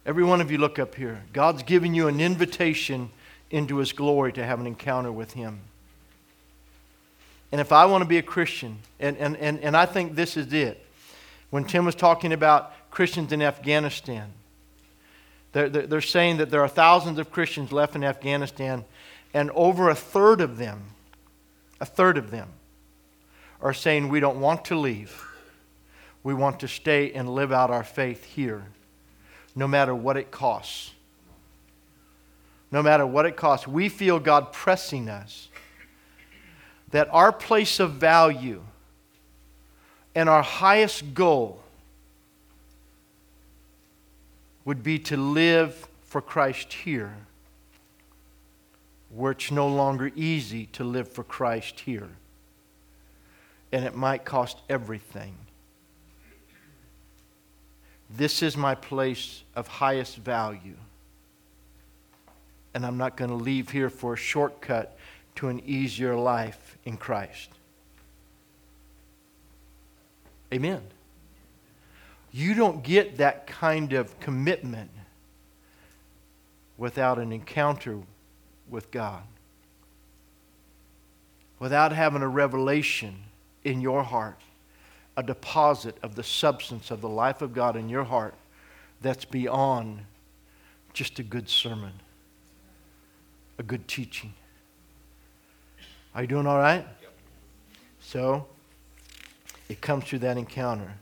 Every 0.05 0.25
one 0.25 0.41
of 0.41 0.51
you 0.51 0.59
look 0.59 0.79
up 0.79 0.97
here. 0.97 1.23
God's 1.33 1.63
giving 1.63 1.95
you 1.95 2.09
an 2.09 2.21
invitation 2.21 3.11
into 3.51 3.77
his 3.77 3.93
glory 3.93 4.33
to 4.33 4.45
have 4.45 4.59
an 4.59 4.67
encounter 4.67 5.13
with 5.13 5.35
him. 5.35 5.61
And 7.53 7.61
if 7.61 7.71
I 7.71 7.85
want 7.85 8.03
to 8.03 8.09
be 8.09 8.17
a 8.17 8.23
Christian, 8.23 8.79
and, 8.99 9.17
and, 9.19 9.37
and, 9.37 9.61
and 9.61 9.77
I 9.77 9.85
think 9.85 10.15
this 10.15 10.39
is 10.39 10.53
it, 10.55 10.85
when 11.51 11.65
Tim 11.65 11.85
was 11.85 11.95
talking 11.95 12.33
about 12.33 12.73
Christians 12.91 13.31
in 13.31 13.43
Afghanistan, 13.43 14.33
they're, 15.53 15.69
they're 15.69 16.01
saying 16.01 16.39
that 16.39 16.51
there 16.51 16.63
are 16.63 16.69
thousands 16.69 17.19
of 17.19 17.31
Christians 17.31 17.71
left 17.71 17.95
in 17.95 18.03
Afghanistan, 18.03 18.87
and 19.35 19.51
over 19.51 19.91
a 19.91 19.95
third 19.95 20.41
of 20.41 20.57
them, 20.57 20.83
a 21.79 21.85
third 21.85 22.17
of 22.17 22.31
them, 22.31 22.49
are 23.61 23.75
saying 23.75 24.09
we 24.09 24.19
don't 24.19 24.41
want 24.41 24.65
to 24.67 24.77
leave. 24.77 25.23
We 26.25 26.33
want 26.33 26.61
to 26.61 26.69
stay 26.69 27.13
and 27.13 27.29
live 27.29 27.53
out 27.53 27.71
our 27.71 27.85
faith 27.85 28.25
here, 28.25 28.65
no 29.55 29.69
matter 29.69 29.95
what 29.95 30.17
it 30.17 30.31
costs. 30.31 30.93
No 32.71 32.83
matter 32.83 33.07
what 33.07 33.27
it 33.27 33.37
costs. 33.37 33.69
We 33.69 33.91
feel 33.91 34.19
God 34.19 34.53
pressing 34.55 35.11
us 35.11 35.49
that 36.93 37.09
our 37.11 37.33
place 37.33 37.81
of 37.81 37.93
value 37.93 38.63
and 40.15 40.29
our 40.29 40.43
highest 40.43 41.15
goal 41.15 41.59
would 44.65 44.83
be 44.83 44.99
to 44.99 45.17
live 45.17 45.89
for 46.05 46.21
Christ 46.21 46.73
here, 46.73 47.15
where 49.11 49.33
it's 49.33 49.51
no 49.51 49.67
longer 49.67 50.13
easy 50.15 50.67
to 50.67 50.85
live 50.85 51.09
for 51.09 51.25
Christ 51.25 51.81
here. 51.81 52.09
And 53.73 53.87
it 53.87 53.95
might 53.95 54.27
cost 54.27 54.59
everything. 54.69 55.35
This 58.11 58.43
is 58.43 58.55
my 58.55 58.75
place 58.75 59.43
of 59.57 59.67
highest 59.67 60.19
value. 60.19 60.77
And 62.75 62.85
I'm 62.85 62.99
not 62.99 63.17
going 63.17 63.31
to 63.31 63.37
leave 63.37 63.71
here 63.71 63.89
for 63.89 64.13
a 64.13 64.17
shortcut 64.19 64.99
to 65.37 65.49
an 65.49 65.63
easier 65.65 66.15
life 66.15 66.62
in 66.85 66.97
Christ. 66.97 67.51
Amen. 70.53 70.83
You 72.31 72.55
don't 72.55 72.83
get 72.83 73.19
that 73.19 73.47
kind 73.47 73.93
of 73.93 74.19
commitment 74.21 74.91
without 76.77 77.19
an 77.19 77.33
encounter 77.33 77.99
with 78.69 78.91
God. 78.91 79.23
Without 81.59 81.93
having 81.93 82.23
a 82.23 82.29
revelation 82.29 83.17
in 83.65 83.81
your 83.81 84.03
heart, 84.03 84.41
a 85.17 85.23
deposit 85.23 85.97
of 86.03 86.17
the 86.17 86.23
substance 86.23 86.91
of 86.91 87.01
the 87.01 87.09
life 87.09 87.43
of 87.43 87.53
God 87.53 87.77
in 87.77 87.89
your 87.89 88.05
heart 88.05 88.35
that's 89.01 89.25
beyond 89.25 90.01
just 90.93 91.19
a 91.19 91.23
good 91.23 91.49
sermon, 91.49 91.93
a 93.59 93.63
good 93.63 93.87
teaching. 93.87 94.33
Are 96.15 96.23
you 96.23 96.29
doing 96.29 96.47
all 96.47 96.59
right? 96.59 96.87
Yep. 97.03 97.13
So, 98.01 98.47
it 99.69 99.81
comes 99.81 100.05
through 100.05 100.21
that 100.21 100.37
encounter. 100.37 100.95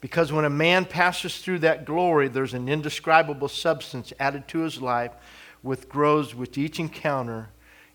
Because 0.00 0.32
when 0.32 0.44
a 0.44 0.50
man 0.50 0.84
passes 0.84 1.38
through 1.38 1.58
that 1.60 1.84
glory, 1.84 2.28
there's 2.28 2.54
an 2.54 2.68
indescribable 2.68 3.48
substance 3.48 4.12
added 4.18 4.48
to 4.48 4.60
his 4.60 4.80
life, 4.80 5.12
which 5.62 5.88
grows 5.88 6.34
with 6.34 6.56
each 6.56 6.78
encounter 6.78 7.50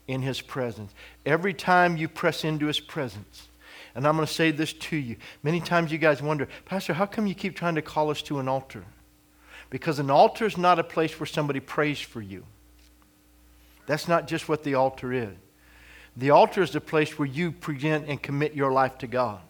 in 0.07 0.21
his 0.21 0.41
presence. 0.41 0.93
Every 1.25 1.53
time 1.53 1.97
you 1.97 2.07
press 2.07 2.43
into 2.43 2.67
his 2.67 2.79
presence, 2.79 3.47
and 3.95 4.05
I'm 4.05 4.15
going 4.15 4.27
to 4.27 4.33
say 4.33 4.51
this 4.51 4.73
to 4.73 4.97
you. 4.97 5.15
Many 5.41 5.61
times 5.61 5.91
you 5.91 5.97
guys 5.97 6.21
wonder, 6.21 6.47
Pastor, 6.65 6.93
how 6.93 7.05
come 7.05 7.27
you 7.27 7.33
keep 7.33 7.55
trying 7.55 7.75
to 7.75 7.81
call 7.81 8.11
us 8.11 8.21
to 8.23 8.39
an 8.39 8.47
altar? 8.47 8.83
Because 9.69 9.97
an 9.97 10.11
altar 10.11 10.45
is 10.45 10.57
not 10.57 10.77
a 10.77 10.83
place 10.83 11.19
where 11.19 11.25
somebody 11.25 11.59
prays 11.59 11.99
for 11.99 12.21
you. 12.21 12.45
That's 13.87 14.07
not 14.07 14.27
just 14.27 14.49
what 14.49 14.63
the 14.63 14.75
altar 14.75 15.13
is. 15.13 15.35
The 16.17 16.29
altar 16.29 16.61
is 16.61 16.71
the 16.71 16.81
place 16.81 17.19
where 17.19 17.27
you 17.27 17.51
present 17.51 18.07
and 18.07 18.21
commit 18.21 18.53
your 18.53 18.71
life 18.71 18.97
to 18.99 19.07
God. 19.07 19.41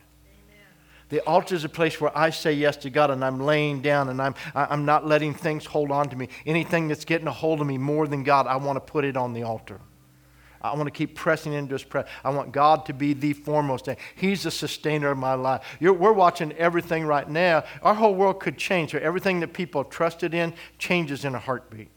The 1.10 1.22
altar 1.22 1.54
is 1.54 1.64
a 1.64 1.70
place 1.70 2.02
where 2.02 2.16
I 2.18 2.32
say 2.32 2.54
yes 2.54 2.78
to 2.78 2.90
God 2.90 3.12
and 3.12 3.24
I'm 3.24 3.40
laying 3.40 3.82
down 3.82 4.10
and 4.10 4.20
I'm, 4.20 4.34
I'm 4.56 4.86
not 4.86 5.06
letting 5.06 5.36
things 5.36 5.66
hold 5.66 5.92
on 5.92 6.10
to 6.10 6.16
me. 6.16 6.30
Anything 6.48 6.88
that's 6.88 7.06
getting 7.06 7.28
a 7.28 7.32
hold 7.32 7.62
of 7.62 7.68
me 7.68 7.78
more 7.78 8.08
than 8.08 8.24
God, 8.24 8.48
I 8.48 8.56
want 8.56 8.78
to 8.78 8.92
put 8.92 9.06
it 9.06 9.16
on 9.16 9.34
the 9.34 9.44
altar. 9.44 9.80
I 10.62 10.76
want 10.76 10.88
to 10.88 10.92
keep 10.92 11.14
pressing 11.14 11.54
into 11.54 11.74
His 11.74 11.84
presence. 11.84 12.12
I 12.24 12.32
want 12.32 12.52
God 12.52 12.88
to 12.88 12.94
be 12.94 13.14
the 13.14 13.34
foremost 13.34 13.86
thing. 13.86 13.98
He's 14.16 14.44
the 14.44 14.52
sustainer 14.52 15.12
of 15.12 15.18
my 15.20 15.36
life. 15.36 15.64
You're, 15.80 15.94
we're 15.94 16.12
watching 16.12 16.52
everything 16.54 17.06
right 17.06 17.30
now. 17.30 17.64
Our 17.84 17.94
whole 17.94 18.16
world 18.16 18.40
could 18.40 18.58
change. 18.58 18.92
So 18.92 18.98
everything 18.98 19.42
that 19.42 19.54
people 19.54 19.84
trusted 19.84 20.34
in 20.34 20.54
changes 20.80 21.24
in 21.24 21.36
a 21.36 21.40
heartbeat. 21.40 21.90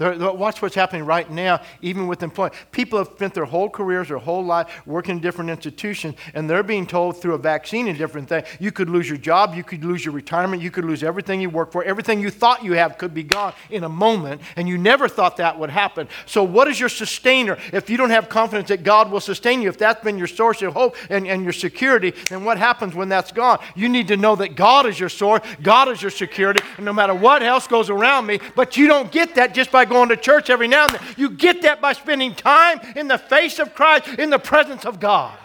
They're, 0.00 0.16
watch 0.32 0.62
what's 0.62 0.74
happening 0.74 1.04
right 1.04 1.30
now, 1.30 1.60
even 1.82 2.06
with 2.06 2.22
employment. 2.22 2.54
People 2.72 2.98
have 2.98 3.08
spent 3.08 3.34
their 3.34 3.44
whole 3.44 3.68
careers, 3.68 4.08
their 4.08 4.16
whole 4.16 4.42
life 4.42 4.80
working 4.86 5.16
in 5.16 5.20
different 5.20 5.50
institutions, 5.50 6.14
and 6.32 6.48
they're 6.48 6.62
being 6.62 6.86
told 6.86 7.20
through 7.20 7.34
a 7.34 7.38
vaccine 7.38 7.86
and 7.86 7.98
different 7.98 8.26
things 8.26 8.46
you 8.58 8.72
could 8.72 8.88
lose 8.88 9.10
your 9.10 9.18
job, 9.18 9.54
you 9.54 9.62
could 9.62 9.84
lose 9.84 10.02
your 10.02 10.14
retirement, 10.14 10.62
you 10.62 10.70
could 10.70 10.86
lose 10.86 11.02
everything 11.02 11.42
you 11.42 11.50
work 11.50 11.70
for. 11.70 11.84
Everything 11.84 12.18
you 12.18 12.30
thought 12.30 12.64
you 12.64 12.72
have 12.72 12.96
could 12.96 13.12
be 13.12 13.22
gone 13.22 13.52
in 13.68 13.84
a 13.84 13.90
moment, 13.90 14.40
and 14.56 14.66
you 14.66 14.78
never 14.78 15.06
thought 15.06 15.36
that 15.36 15.58
would 15.58 15.68
happen. 15.68 16.08
So, 16.24 16.42
what 16.42 16.66
is 16.66 16.80
your 16.80 16.88
sustainer? 16.88 17.58
If 17.70 17.90
you 17.90 17.98
don't 17.98 18.08
have 18.08 18.30
confidence 18.30 18.70
that 18.70 18.82
God 18.82 19.10
will 19.10 19.20
sustain 19.20 19.60
you, 19.60 19.68
if 19.68 19.76
that's 19.76 20.02
been 20.02 20.16
your 20.16 20.28
source 20.28 20.62
of 20.62 20.72
hope 20.72 20.96
and, 21.10 21.26
and 21.26 21.42
your 21.42 21.52
security, 21.52 22.14
then 22.30 22.42
what 22.42 22.56
happens 22.56 22.94
when 22.94 23.10
that's 23.10 23.32
gone? 23.32 23.62
You 23.74 23.90
need 23.90 24.08
to 24.08 24.16
know 24.16 24.34
that 24.36 24.54
God 24.54 24.86
is 24.86 24.98
your 24.98 25.10
source, 25.10 25.42
God 25.62 25.90
is 25.90 26.00
your 26.00 26.10
security, 26.10 26.62
and 26.78 26.86
no 26.86 26.94
matter 26.94 27.14
what 27.14 27.42
else 27.42 27.66
goes 27.66 27.90
around 27.90 28.24
me, 28.24 28.40
but 28.56 28.78
you 28.78 28.86
don't 28.86 29.12
get 29.12 29.34
that 29.34 29.52
just 29.52 29.70
by 29.70 29.84
going 29.90 30.08
to 30.08 30.16
church 30.16 30.48
every 30.48 30.68
now 30.68 30.84
and 30.84 30.92
then. 30.92 31.02
You 31.18 31.28
get 31.28 31.60
that 31.62 31.82
by 31.82 31.92
spending 31.92 32.34
time 32.34 32.80
in 32.96 33.08
the 33.08 33.18
face 33.18 33.58
of 33.58 33.74
Christ, 33.74 34.08
in 34.18 34.30
the 34.30 34.38
presence 34.38 34.86
of 34.86 34.98
God. 34.98 35.36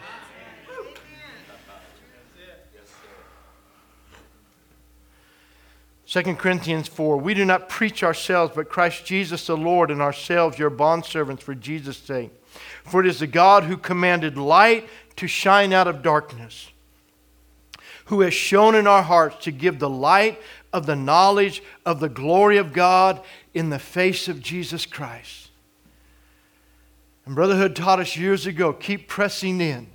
Second 6.06 6.38
Corinthians 6.38 6.88
4 6.88 7.18
We 7.18 7.34
do 7.34 7.44
not 7.44 7.68
preach 7.68 8.02
ourselves, 8.02 8.52
but 8.54 8.70
Christ 8.70 9.04
Jesus 9.04 9.46
the 9.46 9.56
Lord, 9.56 9.90
and 9.90 10.00
ourselves 10.00 10.58
your 10.58 10.70
bondservants 10.70 11.42
for 11.42 11.54
Jesus' 11.54 11.98
sake. 11.98 12.30
For 12.84 13.00
it 13.00 13.06
is 13.06 13.18
the 13.18 13.26
God 13.26 13.64
who 13.64 13.76
commanded 13.76 14.38
light 14.38 14.88
to 15.16 15.26
shine 15.26 15.72
out 15.72 15.88
of 15.88 16.02
darkness, 16.02 16.70
who 18.06 18.20
has 18.20 18.32
shown 18.32 18.74
in 18.74 18.86
our 18.86 19.02
hearts 19.02 19.44
to 19.44 19.50
give 19.50 19.78
the 19.78 19.90
light 19.90 20.40
of 20.72 20.86
the 20.86 20.96
knowledge 20.96 21.62
of 21.84 22.00
the 22.00 22.08
glory 22.08 22.56
of 22.58 22.72
God 22.72 23.20
in 23.56 23.70
the 23.70 23.78
face 23.78 24.28
of 24.28 24.42
Jesus 24.42 24.84
Christ. 24.84 25.48
And 27.24 27.34
Brotherhood 27.34 27.74
taught 27.74 27.98
us 27.98 28.14
years 28.14 28.46
ago 28.46 28.74
keep 28.74 29.08
pressing 29.08 29.62
in. 29.62 29.88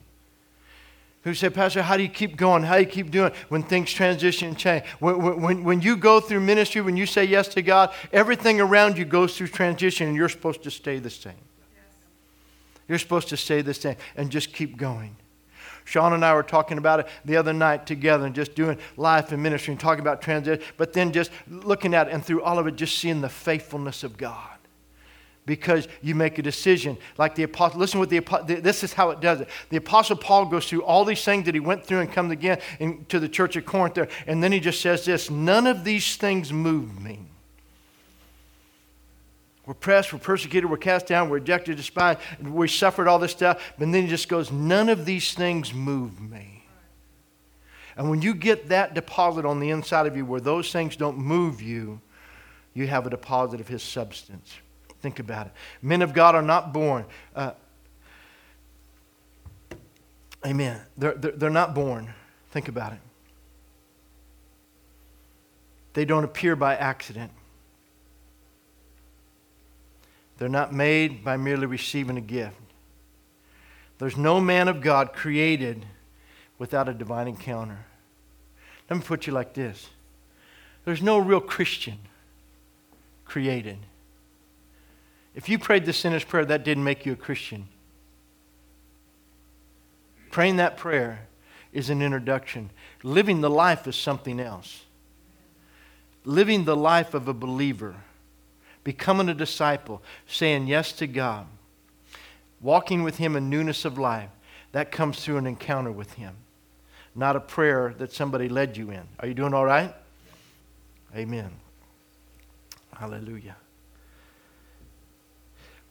Who 1.24 1.36
said, 1.36 1.54
Pastor, 1.54 1.84
how 1.84 1.96
do 1.96 2.02
you 2.02 2.10
keep 2.10 2.36
going? 2.36 2.64
How 2.64 2.78
do 2.78 2.82
you 2.82 2.88
keep 2.88 3.12
doing 3.12 3.32
when 3.50 3.62
things 3.62 3.94
transition 3.94 4.48
and 4.48 4.58
change? 4.58 4.84
When, 4.98 5.40
when, 5.40 5.64
when 5.64 5.80
you 5.80 5.96
go 5.96 6.20
through 6.20 6.40
ministry, 6.40 6.82
when 6.82 6.98
you 6.98 7.06
say 7.06 7.24
yes 7.24 7.50
to 7.50 7.62
God, 7.62 7.94
everything 8.12 8.60
around 8.60 8.98
you 8.98 9.06
goes 9.06 9.38
through 9.38 9.50
transition 9.50 10.08
and 10.08 10.16
you're 10.16 10.28
supposed 10.28 10.64
to 10.64 10.72
stay 10.72 10.98
the 10.98 11.12
same. 11.12 11.36
You're 12.88 12.98
supposed 12.98 13.30
to 13.30 13.38
stay 13.38 13.62
the 13.62 13.76
same 13.76 13.96
and 14.18 14.32
just 14.32 14.52
keep 14.52 14.76
going. 14.76 15.16
Sean 15.92 16.14
and 16.14 16.24
I 16.24 16.34
were 16.34 16.42
talking 16.42 16.78
about 16.78 17.02
it 17.02 17.08
the 17.26 17.36
other 17.36 17.52
night 17.52 17.86
together 17.86 18.26
and 18.26 18.34
just 18.34 18.56
doing 18.56 18.78
life 18.96 19.34
and 19.34 19.44
ministry 19.44 19.74
and 19.74 19.80
talking 19.80 20.00
about 20.00 20.22
transition, 20.22 20.64
but 20.78 20.94
then 20.94 21.12
just 21.12 21.32
looking 21.50 21.94
at 21.94 22.08
it 22.08 22.14
and 22.14 22.24
through 22.24 22.42
all 22.44 22.58
of 22.58 22.66
it, 22.66 22.78
just 22.78 22.98
seeing 22.98 23.20
the 23.20 23.28
faithfulness 23.28 24.06
of 24.06 24.16
God 24.16 24.58
because 25.46 25.90
you 26.02 26.16
make 26.16 26.38
a 26.38 26.42
decision. 26.42 26.98
Like 27.18 27.36
the 27.36 27.44
apostle, 27.44 27.82
listen 27.82 28.00
what 28.00 28.10
the 28.10 28.20
this 28.62 28.86
is 28.86 28.94
how 28.94 29.10
it 29.10 29.20
does 29.20 29.42
it. 29.42 29.50
The 29.68 29.76
apostle 29.76 30.16
Paul 30.16 30.46
goes 30.46 30.70
through 30.70 30.84
all 30.84 31.04
these 31.04 31.26
things 31.26 31.46
that 31.46 31.56
he 31.56 31.60
went 31.60 31.86
through 31.86 32.00
and 32.00 32.10
comes 32.10 32.32
again 32.32 32.62
to 33.10 33.20
the 33.20 33.28
church 33.28 33.58
of 33.58 33.66
Corinth 33.66 33.96
there, 33.96 34.08
and 34.28 34.42
then 34.42 34.54
he 34.54 34.62
just 34.62 34.80
says 34.80 35.04
this: 35.04 35.30
None 35.30 35.68
of 35.68 35.84
these 35.84 36.16
things 36.16 36.54
move 36.54 37.02
me. 37.02 37.31
We're 39.72 39.76
pressed, 39.76 40.12
we're 40.12 40.20
persecuted, 40.20 40.70
we're 40.70 40.76
cast 40.76 41.08
down, 41.08 41.30
we're 41.30 41.38
rejected, 41.38 41.78
despised, 41.78 42.20
we 42.44 42.68
suffered 42.68 43.08
all 43.08 43.20
this 43.20 43.32
stuff. 43.32 43.72
But 43.80 43.90
then 43.94 44.04
he 44.04 44.10
just 44.10 44.28
goes, 44.28 44.52
None 44.52 44.90
of 44.90 45.06
these 45.06 45.34
things 45.34 45.74
move 45.74 46.20
me. 46.20 46.66
And 47.96 48.10
when 48.10 48.22
you 48.22 48.34
get 48.34 48.68
that 48.68 48.94
deposit 48.94 49.46
on 49.46 49.62
the 49.62 49.70
inside 49.70 50.08
of 50.08 50.18
you 50.18 50.26
where 50.26 50.42
those 50.42 50.74
things 50.74 50.98
don't 50.98 51.18
move 51.18 51.62
you, 51.62 52.02
you 52.74 52.86
have 52.88 53.08
a 53.08 53.10
deposit 53.10 53.62
of 53.62 53.70
his 53.70 53.82
substance. 53.82 54.58
Think 55.00 55.20
about 55.20 55.46
it. 55.46 55.54
Men 55.82 56.02
of 56.02 56.14
God 56.14 56.36
are 56.36 56.42
not 56.42 56.74
born. 56.74 57.06
Uh, 57.34 57.52
amen. 60.46 60.82
They're, 60.98 61.14
they're, 61.14 61.32
they're 61.32 61.50
not 61.50 61.74
born. 61.74 62.14
Think 62.50 62.68
about 62.68 62.92
it. 62.92 63.00
They 65.94 66.04
don't 66.04 66.26
appear 66.26 66.58
by 66.58 66.76
accident. 66.76 67.32
They're 70.42 70.50
not 70.50 70.74
made 70.74 71.24
by 71.24 71.38
merely 71.38 71.68
receiving 71.68 72.18
a 72.18 72.22
gift. 72.22 72.56
There's 74.00 74.18
no 74.18 74.42
man 74.42 74.68
of 74.68 74.82
God 74.82 75.14
created 75.14 75.86
without 76.58 76.90
a 76.90 76.96
divine 76.96 77.28
encounter. 77.28 77.86
Let 78.90 78.96
me 78.96 79.06
put 79.06 79.28
you 79.28 79.34
like 79.34 79.54
this 79.54 79.88
there's 80.84 81.04
no 81.04 81.20
real 81.20 81.42
Christian 81.42 82.00
created 83.24 83.78
if 85.36 85.48
you 85.48 85.60
prayed 85.60 85.86
the 85.86 85.94
sinner's 85.94 86.24
prayer, 86.24 86.44
that 86.46 86.64
didn't 86.64 86.86
make 86.86 87.06
you 87.06 87.14
a 87.14 87.18
Christian. 87.18 87.68
Praying 90.32 90.56
that 90.56 90.76
prayer 90.76 91.28
is 91.72 91.92
an 91.92 92.02
introduction. 92.02 92.72
Living 93.04 93.42
the 93.42 93.50
life 93.52 93.88
is 93.88 93.96
something 93.96 94.40
else. 94.40 94.86
Living 96.26 96.66
the 96.66 96.76
life 96.76 97.14
of 97.14 97.28
a 97.28 97.34
believer, 97.36 97.96
becoming 98.84 99.30
a 99.30 99.34
disciple, 99.34 100.02
saying 100.28 100.68
yes 100.68 100.92
to 100.94 101.08
God, 101.08 101.48
walking 102.60 103.04
with 103.04 103.18
Him 103.18 103.36
in 103.36 103.50
newness 103.50 103.86
of 103.86 103.98
life, 103.98 104.30
that 104.72 104.92
comes 104.92 105.24
through 105.24 105.38
an 105.38 105.48
encounter 105.48 105.92
with 105.92 106.14
Him, 106.14 106.36
not 107.16 107.36
a 107.36 107.40
prayer 107.40 107.94
that 107.98 108.12
somebody 108.12 108.50
led 108.50 108.78
you 108.78 108.92
in. 108.92 109.04
Are 109.20 109.28
you 109.28 109.34
doing 109.34 109.54
all 109.54 109.66
right? 109.66 109.94
Amen. 111.16 111.52
Hallelujah. 112.96 113.56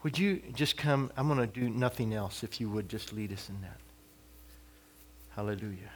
Would 0.03 0.17
you 0.17 0.41
just 0.53 0.77
come? 0.77 1.11
I'm 1.15 1.27
going 1.27 1.39
to 1.39 1.47
do 1.47 1.69
nothing 1.69 2.13
else 2.13 2.43
if 2.43 2.59
you 2.59 2.69
would 2.69 2.89
just 2.89 3.13
lead 3.13 3.31
us 3.31 3.49
in 3.49 3.61
that. 3.61 3.77
Hallelujah. 5.35 5.91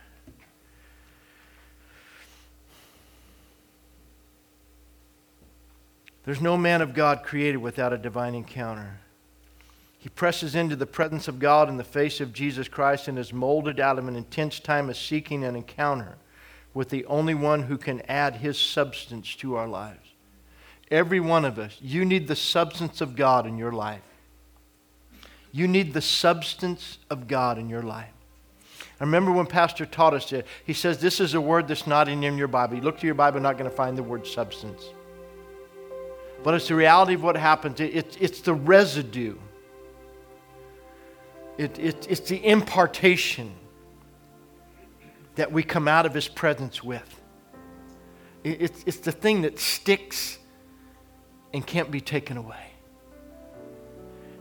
There's 6.25 6.41
no 6.41 6.57
man 6.57 6.81
of 6.81 6.93
God 6.93 7.23
created 7.23 7.57
without 7.57 7.93
a 7.93 7.97
divine 7.97 8.33
encounter. 8.33 8.99
He 9.99 10.09
presses 10.09 10.55
into 10.55 10.75
the 10.75 10.85
presence 10.85 11.27
of 11.27 11.39
God 11.39 11.69
in 11.69 11.77
the 11.77 11.83
face 11.83 12.19
of 12.19 12.33
Jesus 12.33 12.67
Christ 12.67 13.07
and 13.07 13.17
is 13.17 13.31
molded 13.31 13.79
out 13.79 13.97
of 13.97 14.07
an 14.07 14.15
intense 14.15 14.59
time 14.59 14.89
of 14.89 14.97
seeking 14.97 15.43
an 15.43 15.55
encounter 15.55 16.17
with 16.73 16.89
the 16.89 17.05
only 17.05 17.33
one 17.33 17.63
who 17.63 17.77
can 17.77 18.01
add 18.01 18.35
his 18.35 18.59
substance 18.59 19.35
to 19.37 19.55
our 19.55 19.67
lives. 19.67 20.13
Every 20.91 21.19
one 21.19 21.45
of 21.45 21.57
us, 21.57 21.77
you 21.81 22.05
need 22.05 22.27
the 22.27 22.35
substance 22.35 23.01
of 23.01 23.15
God 23.15 23.47
in 23.47 23.57
your 23.57 23.71
life. 23.71 24.01
You 25.51 25.67
need 25.67 25.93
the 25.93 26.01
substance 26.01 26.99
of 27.09 27.27
God 27.27 27.57
in 27.57 27.69
your 27.69 27.81
life. 27.81 28.11
I 28.99 29.03
remember 29.03 29.31
when 29.31 29.47
Pastor 29.47 29.85
taught 29.85 30.13
us 30.13 30.31
it, 30.31 30.45
he 30.65 30.73
says, 30.73 30.99
This 30.99 31.19
is 31.19 31.33
a 31.33 31.41
word 31.41 31.67
that's 31.67 31.87
not 31.87 32.07
in 32.07 32.21
your 32.21 32.47
Bible. 32.47 32.75
You 32.75 32.81
look 32.81 32.99
to 32.99 33.05
your 33.05 33.15
Bible, 33.15 33.37
you're 33.37 33.43
not 33.43 33.57
going 33.57 33.69
to 33.69 33.75
find 33.75 33.97
the 33.97 34.03
word 34.03 34.27
substance. 34.27 34.85
But 36.45 36.53
it's 36.53 36.67
the 36.67 36.75
reality 36.75 37.15
of 37.15 37.23
what 37.23 37.35
happens. 37.35 37.79
It, 37.79 37.95
it, 37.95 38.17
it's 38.21 38.41
the 38.41 38.53
residue, 38.53 39.35
it, 41.57 41.79
it, 41.79 42.05
it's 42.07 42.29
the 42.29 42.45
impartation 42.45 43.51
that 45.33 45.51
we 45.51 45.63
come 45.63 45.87
out 45.87 46.05
of 46.05 46.13
His 46.13 46.27
presence 46.27 46.83
with. 46.83 47.19
it's, 48.43 48.83
it's 48.85 48.97
the 48.97 49.11
thing 49.11 49.41
that 49.41 49.57
sticks 49.57 50.37
and 51.51 51.65
can't 51.65 51.89
be 51.89 51.99
taken 51.99 52.37
away. 52.37 52.67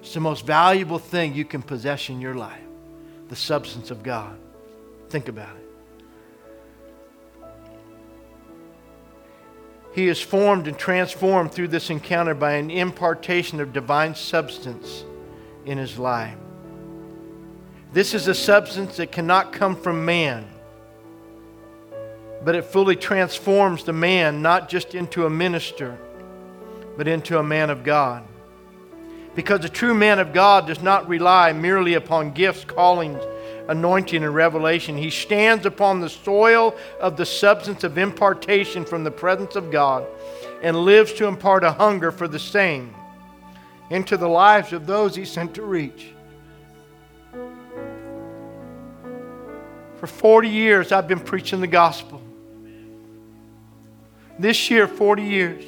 It's 0.00 0.12
the 0.12 0.20
most 0.20 0.44
valuable 0.44 0.98
thing 0.98 1.34
you 1.34 1.46
can 1.46 1.62
possess 1.62 2.10
in 2.10 2.20
your 2.20 2.34
life 2.34 2.60
the 3.28 3.36
substance 3.36 3.90
of 3.90 4.02
God. 4.02 4.36
Think 5.08 5.28
about 5.28 5.56
it. 5.56 5.63
He 9.94 10.08
is 10.08 10.20
formed 10.20 10.66
and 10.66 10.76
transformed 10.76 11.52
through 11.52 11.68
this 11.68 11.90
encounter 11.90 12.34
by 12.34 12.54
an 12.54 12.70
impartation 12.70 13.60
of 13.60 13.72
divine 13.72 14.14
substance 14.14 15.04
in 15.64 15.78
his 15.78 15.98
life. 15.98 16.36
This 17.92 18.12
is 18.12 18.26
a 18.26 18.34
substance 18.34 18.96
that 18.96 19.12
cannot 19.12 19.52
come 19.52 19.76
from 19.76 20.04
man, 20.04 20.46
but 22.44 22.54
it 22.56 22.64
fully 22.64 22.96
transforms 22.96 23.84
the 23.84 23.92
man 23.92 24.42
not 24.42 24.68
just 24.68 24.94
into 24.94 25.26
a 25.26 25.30
minister 25.30 25.96
but 26.96 27.08
into 27.08 27.38
a 27.38 27.42
man 27.42 27.70
of 27.70 27.84
God. 27.84 28.24
Because 29.34 29.64
a 29.64 29.68
true 29.68 29.94
man 29.94 30.18
of 30.18 30.32
God 30.32 30.66
does 30.66 30.80
not 30.80 31.08
rely 31.08 31.52
merely 31.52 31.94
upon 31.94 32.32
gifts, 32.32 32.64
callings, 32.64 33.22
anointing, 33.68 34.22
and 34.22 34.34
revelation. 34.34 34.96
He 34.96 35.10
stands 35.10 35.66
upon 35.66 36.00
the 36.00 36.08
soil 36.08 36.76
of 37.00 37.16
the 37.16 37.26
substance 37.26 37.84
of 37.84 37.98
impartation 37.98 38.84
from 38.84 39.04
the 39.04 39.10
presence 39.10 39.56
of 39.56 39.70
God 39.70 40.06
and 40.62 40.76
lives 40.76 41.12
to 41.14 41.26
impart 41.26 41.64
a 41.64 41.72
hunger 41.72 42.10
for 42.10 42.28
the 42.28 42.38
same 42.38 42.94
into 43.90 44.16
the 44.16 44.28
lives 44.28 44.72
of 44.72 44.86
those 44.86 45.14
he 45.14 45.24
sent 45.24 45.54
to 45.54 45.62
reach. 45.62 46.08
For 49.96 50.06
40 50.06 50.48
years, 50.48 50.92
I've 50.92 51.08
been 51.08 51.20
preaching 51.20 51.60
the 51.60 51.66
gospel. 51.66 52.20
This 54.38 54.70
year, 54.70 54.86
40 54.86 55.22
years. 55.22 55.64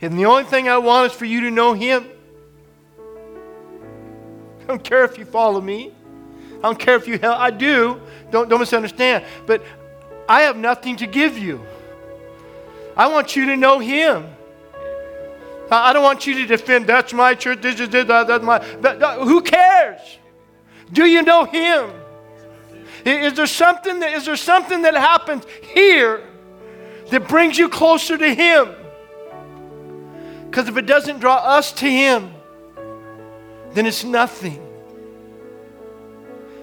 And 0.00 0.18
the 0.18 0.24
only 0.24 0.44
thing 0.44 0.68
I 0.68 0.78
want 0.78 1.12
is 1.12 1.18
for 1.18 1.26
you 1.26 1.42
to 1.42 1.50
know 1.50 1.74
Him. 1.74 2.08
Don't 4.70 4.84
care 4.84 5.04
if 5.04 5.18
you 5.18 5.24
follow 5.24 5.60
me. 5.60 5.90
I 6.58 6.62
don't 6.62 6.78
care 6.78 6.94
if 6.94 7.08
you 7.08 7.18
help. 7.18 7.40
I 7.40 7.50
do. 7.50 8.00
Don't, 8.30 8.48
don't 8.48 8.60
misunderstand. 8.60 9.24
But 9.44 9.64
I 10.28 10.42
have 10.42 10.56
nothing 10.56 10.94
to 10.98 11.08
give 11.08 11.36
you. 11.36 11.60
I 12.96 13.08
want 13.08 13.34
you 13.34 13.46
to 13.46 13.56
know 13.56 13.80
Him. 13.80 14.28
I 15.72 15.92
don't 15.92 16.04
want 16.04 16.24
you 16.24 16.34
to 16.34 16.46
defend 16.46 16.86
that's 16.86 17.12
my 17.12 17.34
church, 17.34 17.60
this 17.62 17.80
is 17.80 17.88
this, 17.88 18.06
that's 18.06 18.44
my. 18.44 18.60
That, 18.76 19.00
that, 19.00 19.18
who 19.18 19.42
cares? 19.42 19.98
Do 20.92 21.04
you 21.04 21.22
know 21.22 21.46
Him? 21.46 21.90
Is 23.04 23.34
there 23.34 23.48
something 23.48 23.98
that 23.98 24.12
is 24.12 24.26
there 24.26 24.36
something 24.36 24.82
that 24.82 24.94
happens 24.94 25.42
here 25.74 26.22
that 27.10 27.26
brings 27.26 27.58
you 27.58 27.68
closer 27.68 28.16
to 28.16 28.34
Him? 28.34 28.68
Because 30.48 30.68
if 30.68 30.76
it 30.76 30.86
doesn't 30.86 31.18
draw 31.18 31.38
us 31.38 31.72
to 31.72 31.90
Him, 31.90 32.34
then 33.74 33.86
it's 33.86 34.04
nothing. 34.04 34.69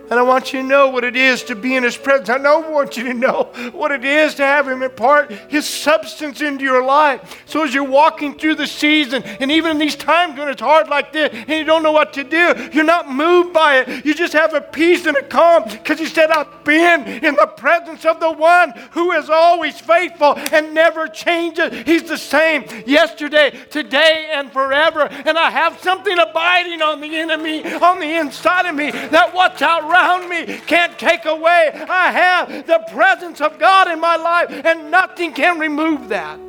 And 0.09 0.19
I 0.19 0.23
want 0.23 0.53
you 0.53 0.61
to 0.61 0.67
know 0.67 0.89
what 0.89 1.03
it 1.03 1.15
is 1.15 1.43
to 1.43 1.55
be 1.55 1.75
in 1.75 1.83
His 1.83 1.97
presence. 1.97 2.29
I 2.29 2.37
know, 2.37 2.59
want 2.59 2.95
you 2.95 3.03
to 3.05 3.13
know 3.13 3.51
what 3.73 3.91
it 3.91 4.05
is 4.05 4.35
to 4.35 4.43
have 4.43 4.67
Him 4.67 4.81
impart 4.81 5.31
His 5.49 5.67
substance 5.67 6.41
into 6.41 6.63
your 6.63 6.83
life. 6.83 7.43
So 7.45 7.63
as 7.63 7.73
you're 7.73 7.83
walking 7.83 8.37
through 8.37 8.55
the 8.55 8.67
season, 8.67 9.23
and 9.23 9.51
even 9.51 9.71
in 9.71 9.77
these 9.77 9.95
times 9.95 10.39
when 10.39 10.47
it's 10.47 10.61
hard 10.61 10.87
like 10.87 11.11
this, 11.11 11.29
and 11.33 11.49
you 11.49 11.63
don't 11.63 11.83
know 11.83 11.91
what 11.91 12.13
to 12.13 12.23
do, 12.23 12.69
you're 12.71 12.83
not 12.83 13.11
moved 13.11 13.53
by 13.53 13.79
it. 13.79 14.05
You 14.05 14.13
just 14.13 14.33
have 14.33 14.53
a 14.53 14.61
peace 14.61 15.05
and 15.05 15.17
a 15.17 15.23
calm 15.23 15.63
because 15.69 15.99
He 15.99 16.05
said, 16.05 16.31
I've 16.31 16.63
been 16.63 17.07
in 17.23 17.35
the 17.35 17.47
presence 17.47 18.05
of 18.05 18.19
the 18.19 18.31
one 18.31 18.73
who 18.91 19.11
is 19.11 19.29
always 19.29 19.79
faithful 19.79 20.35
and 20.51 20.73
never 20.73 21.07
changes. 21.07 21.73
He's 21.85 22.03
the 22.03 22.17
same 22.17 22.65
yesterday, 22.85 23.51
today, 23.69 24.31
and 24.33 24.51
forever. 24.51 25.01
And 25.01 25.37
I 25.37 25.49
have 25.49 25.79
something 25.79 26.17
abiding 26.17 26.81
on 26.81 27.01
the 27.01 27.15
enemy, 27.15 27.65
on 27.65 27.99
the 27.99 28.19
inside 28.19 28.65
of 28.65 28.75
me, 28.75 28.91
that 28.91 29.33
what's 29.33 29.61
out 29.61 29.89
around 29.97 30.29
me 30.29 30.57
can't 30.59 30.97
take 30.97 31.25
away. 31.25 31.71
I 31.73 32.11
have 32.11 32.67
the 32.67 32.83
presence 32.91 33.41
of 33.41 33.59
God 33.59 33.89
in 33.89 33.99
my 33.99 34.15
life, 34.15 34.49
and 34.49 34.91
nothing 34.91 35.33
can 35.33 35.59
remove 35.59 36.09
that. 36.09 36.39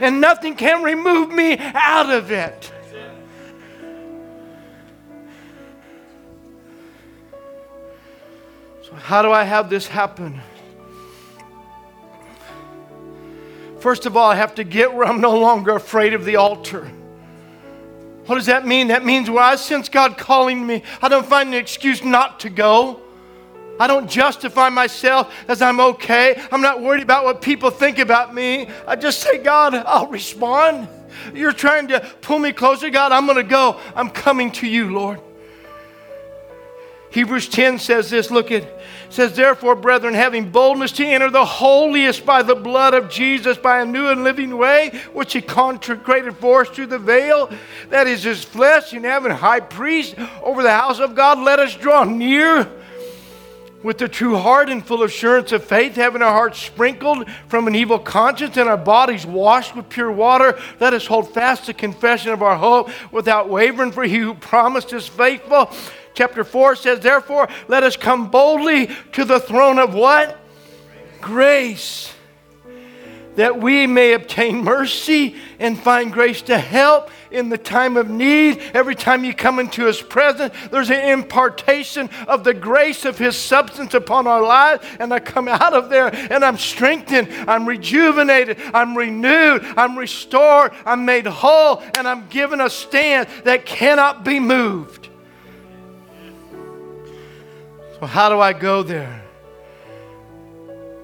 And 0.00 0.20
nothing 0.20 0.56
can 0.56 0.82
remove 0.82 1.30
me 1.30 1.56
out 1.58 2.10
of 2.10 2.30
it. 2.30 2.72
So, 8.82 8.94
how 8.94 9.22
do 9.22 9.32
I 9.32 9.42
have 9.44 9.70
this 9.70 9.86
happen? 9.86 10.40
First 13.80 14.06
of 14.06 14.16
all, 14.16 14.30
I 14.30 14.34
have 14.34 14.54
to 14.56 14.64
get 14.64 14.92
where 14.92 15.06
I'm 15.06 15.20
no 15.20 15.38
longer 15.38 15.74
afraid 15.74 16.12
of 16.12 16.24
the 16.24 16.36
altar. 16.36 16.90
What 18.26 18.36
does 18.36 18.46
that 18.46 18.66
mean? 18.66 18.88
That 18.88 19.04
means 19.04 19.30
when 19.30 19.42
I 19.42 19.56
sense 19.56 19.88
God 19.88 20.18
calling 20.18 20.66
me, 20.66 20.82
I 21.00 21.08
don't 21.08 21.26
find 21.26 21.50
an 21.50 21.54
excuse 21.54 22.02
not 22.02 22.40
to 22.40 22.50
go. 22.50 23.00
I 23.78 23.86
don't 23.86 24.08
justify 24.10 24.68
myself 24.68 25.32
as 25.48 25.60
I'm 25.62 25.80
okay. 25.80 26.42
I'm 26.50 26.62
not 26.62 26.82
worried 26.82 27.02
about 27.02 27.24
what 27.24 27.42
people 27.42 27.70
think 27.70 27.98
about 27.98 28.34
me. 28.34 28.68
I 28.86 28.96
just 28.96 29.20
say, 29.20 29.38
God, 29.38 29.74
I'll 29.74 30.08
respond. 30.08 30.88
You're 31.34 31.52
trying 31.52 31.88
to 31.88 32.00
pull 32.20 32.38
me 32.38 32.52
closer. 32.52 32.90
God, 32.90 33.12
I'm 33.12 33.26
going 33.26 33.36
to 33.36 33.42
go. 33.42 33.78
I'm 33.94 34.10
coming 34.10 34.50
to 34.52 34.66
you, 34.66 34.92
Lord. 34.92 35.20
Hebrews 37.16 37.48
10 37.48 37.78
says 37.78 38.10
this 38.10 38.30
look 38.30 38.50
at 38.50 38.68
says 39.08 39.34
therefore 39.34 39.74
brethren 39.74 40.12
having 40.12 40.50
boldness 40.50 40.92
to 40.92 41.06
enter 41.06 41.30
the 41.30 41.46
holiest 41.46 42.26
by 42.26 42.42
the 42.42 42.54
blood 42.54 42.92
of 42.92 43.08
Jesus 43.08 43.56
by 43.56 43.80
a 43.80 43.86
new 43.86 44.08
and 44.08 44.22
living 44.22 44.58
way 44.58 44.90
which 45.14 45.32
he 45.32 45.40
consecrated 45.40 46.36
for 46.36 46.60
us 46.60 46.68
through 46.68 46.88
the 46.88 46.98
veil 46.98 47.50
that 47.88 48.06
is 48.06 48.22
his 48.22 48.44
flesh 48.44 48.92
and 48.92 49.06
having 49.06 49.32
high 49.32 49.60
priest 49.60 50.14
over 50.42 50.62
the 50.62 50.70
house 50.70 51.00
of 51.00 51.14
God 51.14 51.38
let 51.38 51.58
us 51.58 51.74
draw 51.74 52.04
near 52.04 52.70
with 53.82 54.02
a 54.02 54.08
true 54.08 54.36
heart 54.36 54.68
and 54.68 54.84
full 54.84 55.04
assurance 55.04 55.52
of 55.52 55.62
faith, 55.62 55.94
having 55.94 56.20
our 56.20 56.32
hearts 56.32 56.60
sprinkled 56.60 57.30
from 57.46 57.68
an 57.68 57.74
evil 57.76 58.00
conscience 58.00 58.56
and 58.56 58.68
our 58.68 58.76
bodies 58.76 59.24
washed 59.24 59.76
with 59.76 59.88
pure 59.88 60.10
water, 60.10 60.58
let 60.80 60.92
us 60.92 61.06
hold 61.06 61.32
fast 61.32 61.66
the 61.66 61.74
confession 61.74 62.32
of 62.32 62.42
our 62.42 62.56
hope 62.56 62.90
without 63.12 63.48
wavering, 63.48 63.92
for 63.92 64.02
he 64.02 64.16
who 64.16 64.34
promised 64.34 64.92
is 64.92 65.06
faithful 65.06 65.70
chapter 66.16 66.42
4 66.42 66.74
says, 66.74 67.00
Therefore, 67.00 67.48
let 67.68 67.84
us 67.84 67.96
come 67.96 68.30
boldly 68.30 68.90
to 69.12 69.24
the 69.24 69.38
throne 69.38 69.78
of 69.78 69.94
what? 69.94 70.36
Grace. 71.20 72.12
That 73.36 73.60
we 73.60 73.86
may 73.86 74.14
obtain 74.14 74.64
mercy 74.64 75.36
and 75.58 75.78
find 75.78 76.10
grace 76.10 76.40
to 76.42 76.58
help 76.58 77.10
in 77.30 77.50
the 77.50 77.58
time 77.58 77.98
of 77.98 78.08
need. 78.08 78.62
Every 78.72 78.94
time 78.94 79.24
you 79.24 79.34
come 79.34 79.58
into 79.58 79.84
His 79.84 80.00
presence, 80.00 80.54
there's 80.70 80.90
an 80.90 81.06
impartation 81.06 82.08
of 82.26 82.44
the 82.44 82.54
grace 82.54 83.04
of 83.04 83.18
His 83.18 83.36
substance 83.36 83.92
upon 83.92 84.26
our 84.26 84.42
lives. 84.42 84.86
And 84.98 85.12
I 85.12 85.20
come 85.20 85.48
out 85.48 85.74
of 85.74 85.90
there 85.90 86.08
and 86.14 86.42
I'm 86.42 86.56
strengthened, 86.56 87.28
I'm 87.46 87.66
rejuvenated, 87.66 88.58
I'm 88.72 88.96
renewed, 88.96 89.62
I'm 89.76 89.98
restored, 89.98 90.72
I'm 90.86 91.04
made 91.04 91.26
whole, 91.26 91.82
and 91.98 92.08
I'm 92.08 92.26
given 92.28 92.62
a 92.62 92.70
stand 92.70 93.28
that 93.44 93.66
cannot 93.66 94.24
be 94.24 94.40
moved. 94.40 95.10
So, 98.06 98.10
how 98.10 98.28
do 98.28 98.38
I 98.38 98.52
go 98.52 98.84
there? 98.84 99.20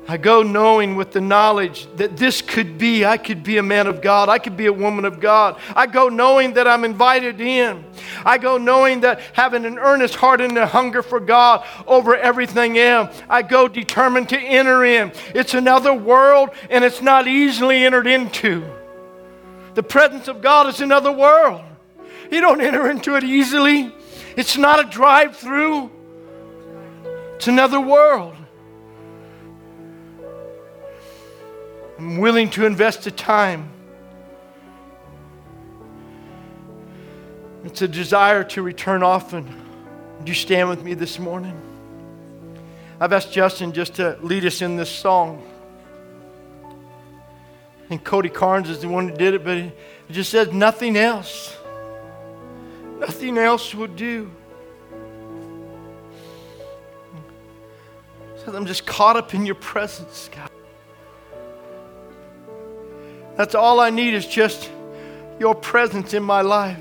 I 0.07 0.17
go 0.19 0.45
knowing 0.45 0.95
with 0.95 1.11
the 1.11 1.21
knowledge 1.21 1.89
that 1.97 2.17
this 2.17 2.41
could 2.41 2.79
be, 2.79 3.05
I 3.05 3.17
could 3.17 3.43
be 3.43 3.59
a 3.59 3.63
man 3.63 3.89
of 3.89 4.01
God, 4.01 4.29
I 4.29 4.39
could 4.39 4.57
be 4.57 4.67
a 4.67 4.73
woman 4.73 5.05
of 5.05 5.19
God. 5.19 5.59
I 5.75 5.89
go 5.89 6.09
knowing 6.09 6.53
that 6.53 6.69
I'm 6.69 6.85
invited 6.85 7.41
in. 7.41 7.85
I 8.25 8.39
go 8.39 8.57
knowing 8.57 9.01
that 9.01 9.19
having 9.33 9.65
an 9.65 9.81
earnest 9.81 10.15
heart 10.15 10.41
and 10.41 10.57
a 10.57 10.65
hunger 10.65 11.03
for 11.03 11.19
God 11.19 11.67
over 11.89 12.15
everything 12.15 12.79
else. 12.79 13.21
I 13.29 13.43
go 13.43 13.67
determined 13.67 14.29
to 14.29 14.39
enter 14.39 14.85
in. 14.85 15.11
It's 15.35 15.55
another 15.55 15.93
world 15.93 16.51
and 16.71 16.85
it's 16.85 17.03
not 17.03 17.27
easily 17.27 17.85
entered 17.85 18.07
into. 18.07 18.65
The 19.75 19.83
presence 19.83 20.29
of 20.29 20.41
God 20.41 20.69
is 20.69 20.81
another 20.81 21.11
world. 21.11 21.63
You 22.31 22.41
don't 22.41 22.61
enter 22.61 22.89
into 22.89 23.17
it 23.17 23.25
easily. 23.25 23.93
It's 24.37 24.57
not 24.57 24.79
a 24.79 24.89
drive 24.89 25.37
through. 25.37 25.91
It's 27.43 27.49
another 27.49 27.81
world. 27.81 28.37
I'm 31.99 32.19
willing 32.19 32.49
to 32.51 32.67
invest 32.67 33.03
the 33.03 33.11
time. 33.11 33.69
It's 37.65 37.83
a 37.83 37.89
desire 37.89 38.45
to 38.45 38.63
return 38.63 39.03
often. 39.03 39.53
Would 40.19 40.29
you 40.29 40.37
stand 40.37 40.69
with 40.69 40.85
me 40.85 40.95
this 40.95 41.19
morning? 41.19 41.61
I've 43.01 43.13
asked 43.13 43.33
Justin 43.33 43.73
just 43.73 43.95
to 43.95 44.17
lead 44.23 44.45
us 44.45 44.63
in 44.63 44.77
this 44.77 44.89
song. 44.89 45.45
And 47.91 48.05
Cody 48.05 48.29
Carnes 48.29 48.71
is 48.71 48.79
the 48.83 48.89
one 48.89 49.09
who 49.09 49.17
did 49.17 49.35
it, 49.35 49.43
but 49.43 49.59
he 49.59 49.73
just 50.13 50.31
says 50.31 50.53
nothing 50.53 50.97
else. 50.97 51.57
Nothing 53.01 53.37
else 53.37 53.75
would 53.75 53.97
do. 53.97 54.31
Says, 58.45 58.55
I'm 58.55 58.67
just 58.67 58.87
caught 58.87 59.17
up 59.17 59.35
in 59.35 59.47
your 59.47 59.55
presence, 59.55 60.29
God. 60.35 60.51
That's 63.37 63.55
all 63.55 63.79
I 63.79 63.91
need 63.91 64.15
is 64.15 64.27
just 64.27 64.71
your 65.39 65.55
presence 65.55 66.13
in 66.13 66.25
my 66.25 66.41
life. 66.41 66.79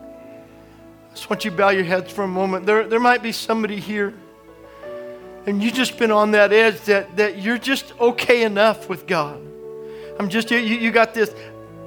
I 0.00 1.14
just 1.14 1.28
want 1.28 1.44
you 1.44 1.50
to 1.50 1.56
bow 1.56 1.68
your 1.68 1.84
heads 1.84 2.10
for 2.10 2.24
a 2.24 2.28
moment. 2.28 2.64
There, 2.64 2.86
there 2.86 3.00
might 3.00 3.22
be 3.22 3.32
somebody 3.32 3.78
here, 3.78 4.14
and 5.46 5.62
you've 5.62 5.74
just 5.74 5.98
been 5.98 6.10
on 6.10 6.30
that 6.30 6.52
edge 6.52 6.80
that, 6.82 7.16
that 7.16 7.42
you're 7.42 7.58
just 7.58 7.92
okay 8.00 8.42
enough 8.42 8.88
with 8.88 9.06
God. 9.06 9.38
I'm 10.18 10.30
just, 10.30 10.50
you, 10.50 10.58
you 10.58 10.90
got 10.90 11.12
this, 11.12 11.34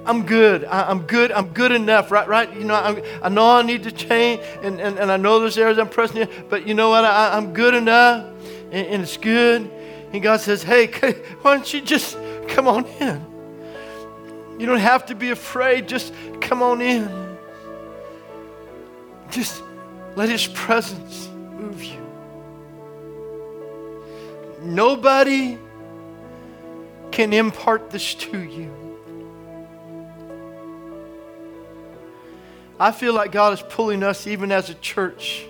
I'm 0.05 0.25
good. 0.25 0.65
I, 0.65 0.91
am 0.91 1.03
good. 1.03 1.31
I'm 1.31 1.49
good 1.49 1.71
enough, 1.71 2.11
right? 2.11 2.27
Right? 2.27 2.53
You 2.55 2.65
know, 2.65 2.75
I'm, 2.75 3.01
i 3.21 3.29
know 3.29 3.57
I 3.57 3.61
need 3.61 3.83
to 3.83 3.91
change, 3.91 4.41
and, 4.61 4.79
and, 4.79 4.97
and 4.99 5.11
I 5.11 5.17
know 5.17 5.39
there's 5.39 5.57
areas 5.57 5.77
I'm 5.77 5.89
pressing 5.89 6.17
in, 6.17 6.29
but 6.49 6.67
you 6.67 6.73
know 6.73 6.89
what? 6.89 7.05
I, 7.05 7.37
am 7.37 7.53
good 7.53 7.73
enough, 7.73 8.25
and, 8.71 8.87
and, 8.87 9.03
it's 9.03 9.17
good. 9.17 9.69
And 10.11 10.21
God 10.21 10.41
says, 10.41 10.61
hey, 10.63 10.87
why 11.41 11.55
don't 11.55 11.73
you 11.73 11.81
just 11.81 12.17
come 12.47 12.67
on 12.67 12.85
in? 12.85 13.25
You 14.59 14.65
don't 14.65 14.79
have 14.79 15.05
to 15.07 15.15
be 15.15 15.31
afraid. 15.31 15.87
Just 15.87 16.13
come 16.41 16.61
on 16.61 16.81
in. 16.81 17.37
Just 19.31 19.63
let 20.15 20.29
His 20.29 20.45
presence 20.47 21.29
move 21.57 21.83
you. 21.83 21.99
Nobody 24.61 25.57
can 27.11 27.33
impart 27.33 27.89
this 27.89 28.13
to 28.15 28.41
you. 28.41 28.72
I 32.79 32.91
feel 32.91 33.13
like 33.13 33.31
God 33.31 33.53
is 33.53 33.63
pulling 33.69 34.03
us, 34.03 34.27
even 34.27 34.51
as 34.51 34.69
a 34.69 34.73
church, 34.75 35.45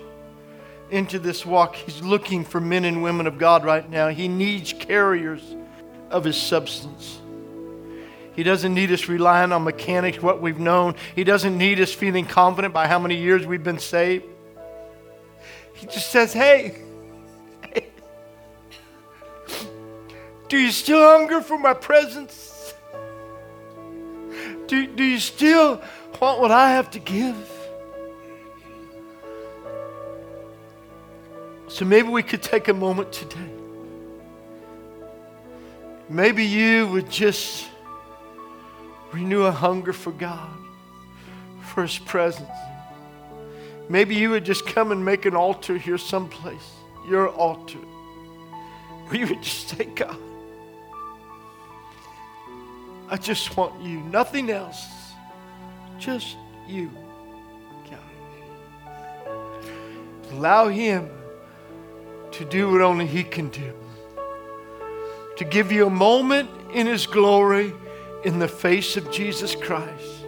into 0.90 1.18
this 1.18 1.44
walk. 1.46 1.74
He's 1.74 2.02
looking 2.02 2.44
for 2.44 2.60
men 2.60 2.84
and 2.84 3.02
women 3.02 3.26
of 3.26 3.38
God 3.38 3.64
right 3.64 3.88
now. 3.88 4.08
He 4.08 4.28
needs 4.28 4.72
carriers 4.72 5.42
of 6.10 6.24
His 6.24 6.36
substance. 6.36 7.20
He 8.34 8.42
doesn't 8.42 8.74
need 8.74 8.90
us 8.90 9.08
relying 9.08 9.52
on 9.52 9.64
mechanics, 9.64 10.20
what 10.20 10.42
we've 10.42 10.58
known. 10.58 10.96
He 11.14 11.24
doesn't 11.24 11.56
need 11.56 11.80
us 11.80 11.92
feeling 11.92 12.26
confident 12.26 12.74
by 12.74 12.88
how 12.88 12.98
many 12.98 13.16
years 13.16 13.46
we've 13.46 13.62
been 13.62 13.78
saved. 13.78 14.24
He 15.74 15.86
just 15.86 16.10
says, 16.10 16.32
hey, 16.32 16.82
do 20.48 20.58
you 20.58 20.70
still 20.72 21.00
hunger 21.00 21.40
for 21.40 21.58
my 21.58 21.74
presence? 21.74 22.74
Do, 24.66 24.86
do 24.86 25.04
you 25.04 25.18
still 25.18 25.80
want 26.20 26.40
what 26.40 26.50
I 26.50 26.70
have 26.70 26.90
to 26.92 26.98
give. 26.98 27.50
So 31.68 31.84
maybe 31.84 32.08
we 32.08 32.22
could 32.22 32.42
take 32.42 32.68
a 32.68 32.74
moment 32.74 33.12
today. 33.12 33.50
Maybe 36.08 36.44
you 36.44 36.86
would 36.88 37.10
just 37.10 37.66
renew 39.12 39.42
a 39.42 39.50
hunger 39.50 39.92
for 39.92 40.12
God, 40.12 40.50
for 41.62 41.82
His 41.82 41.98
presence. 41.98 42.48
Maybe 43.88 44.14
you 44.14 44.30
would 44.30 44.44
just 44.44 44.66
come 44.66 44.92
and 44.92 45.04
make 45.04 45.24
an 45.26 45.34
altar 45.34 45.76
here 45.76 45.98
someplace, 45.98 46.72
your 47.08 47.28
altar, 47.28 47.78
where 47.78 49.20
you 49.20 49.26
would 49.26 49.42
just 49.42 49.68
say, 49.68 49.84
God, 49.84 50.16
I 53.08 53.16
just 53.16 53.56
want 53.56 53.82
you, 53.82 54.00
nothing 54.00 54.50
else, 54.50 54.86
just 55.98 56.36
you. 56.68 56.90
Allow 60.32 60.68
Him 60.68 61.08
to 62.32 62.44
do 62.44 62.70
what 62.70 62.80
only 62.80 63.06
He 63.06 63.22
can 63.22 63.48
do, 63.50 63.72
to 65.36 65.44
give 65.44 65.70
you 65.70 65.86
a 65.86 65.90
moment 65.90 66.50
in 66.72 66.86
His 66.88 67.06
glory 67.06 67.72
in 68.24 68.40
the 68.40 68.48
face 68.48 68.96
of 68.96 69.10
Jesus 69.12 69.54
Christ. 69.54 70.26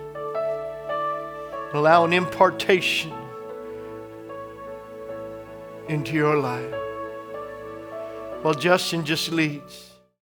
Allow 1.73 2.05
an 2.05 2.13
impartation 2.13 3.13
into 5.89 6.15
your 6.15 6.37
life. 6.39 6.75
Well, 8.45 8.55
Justin 8.55 9.05
just 9.05 9.33
leads. 9.33 9.86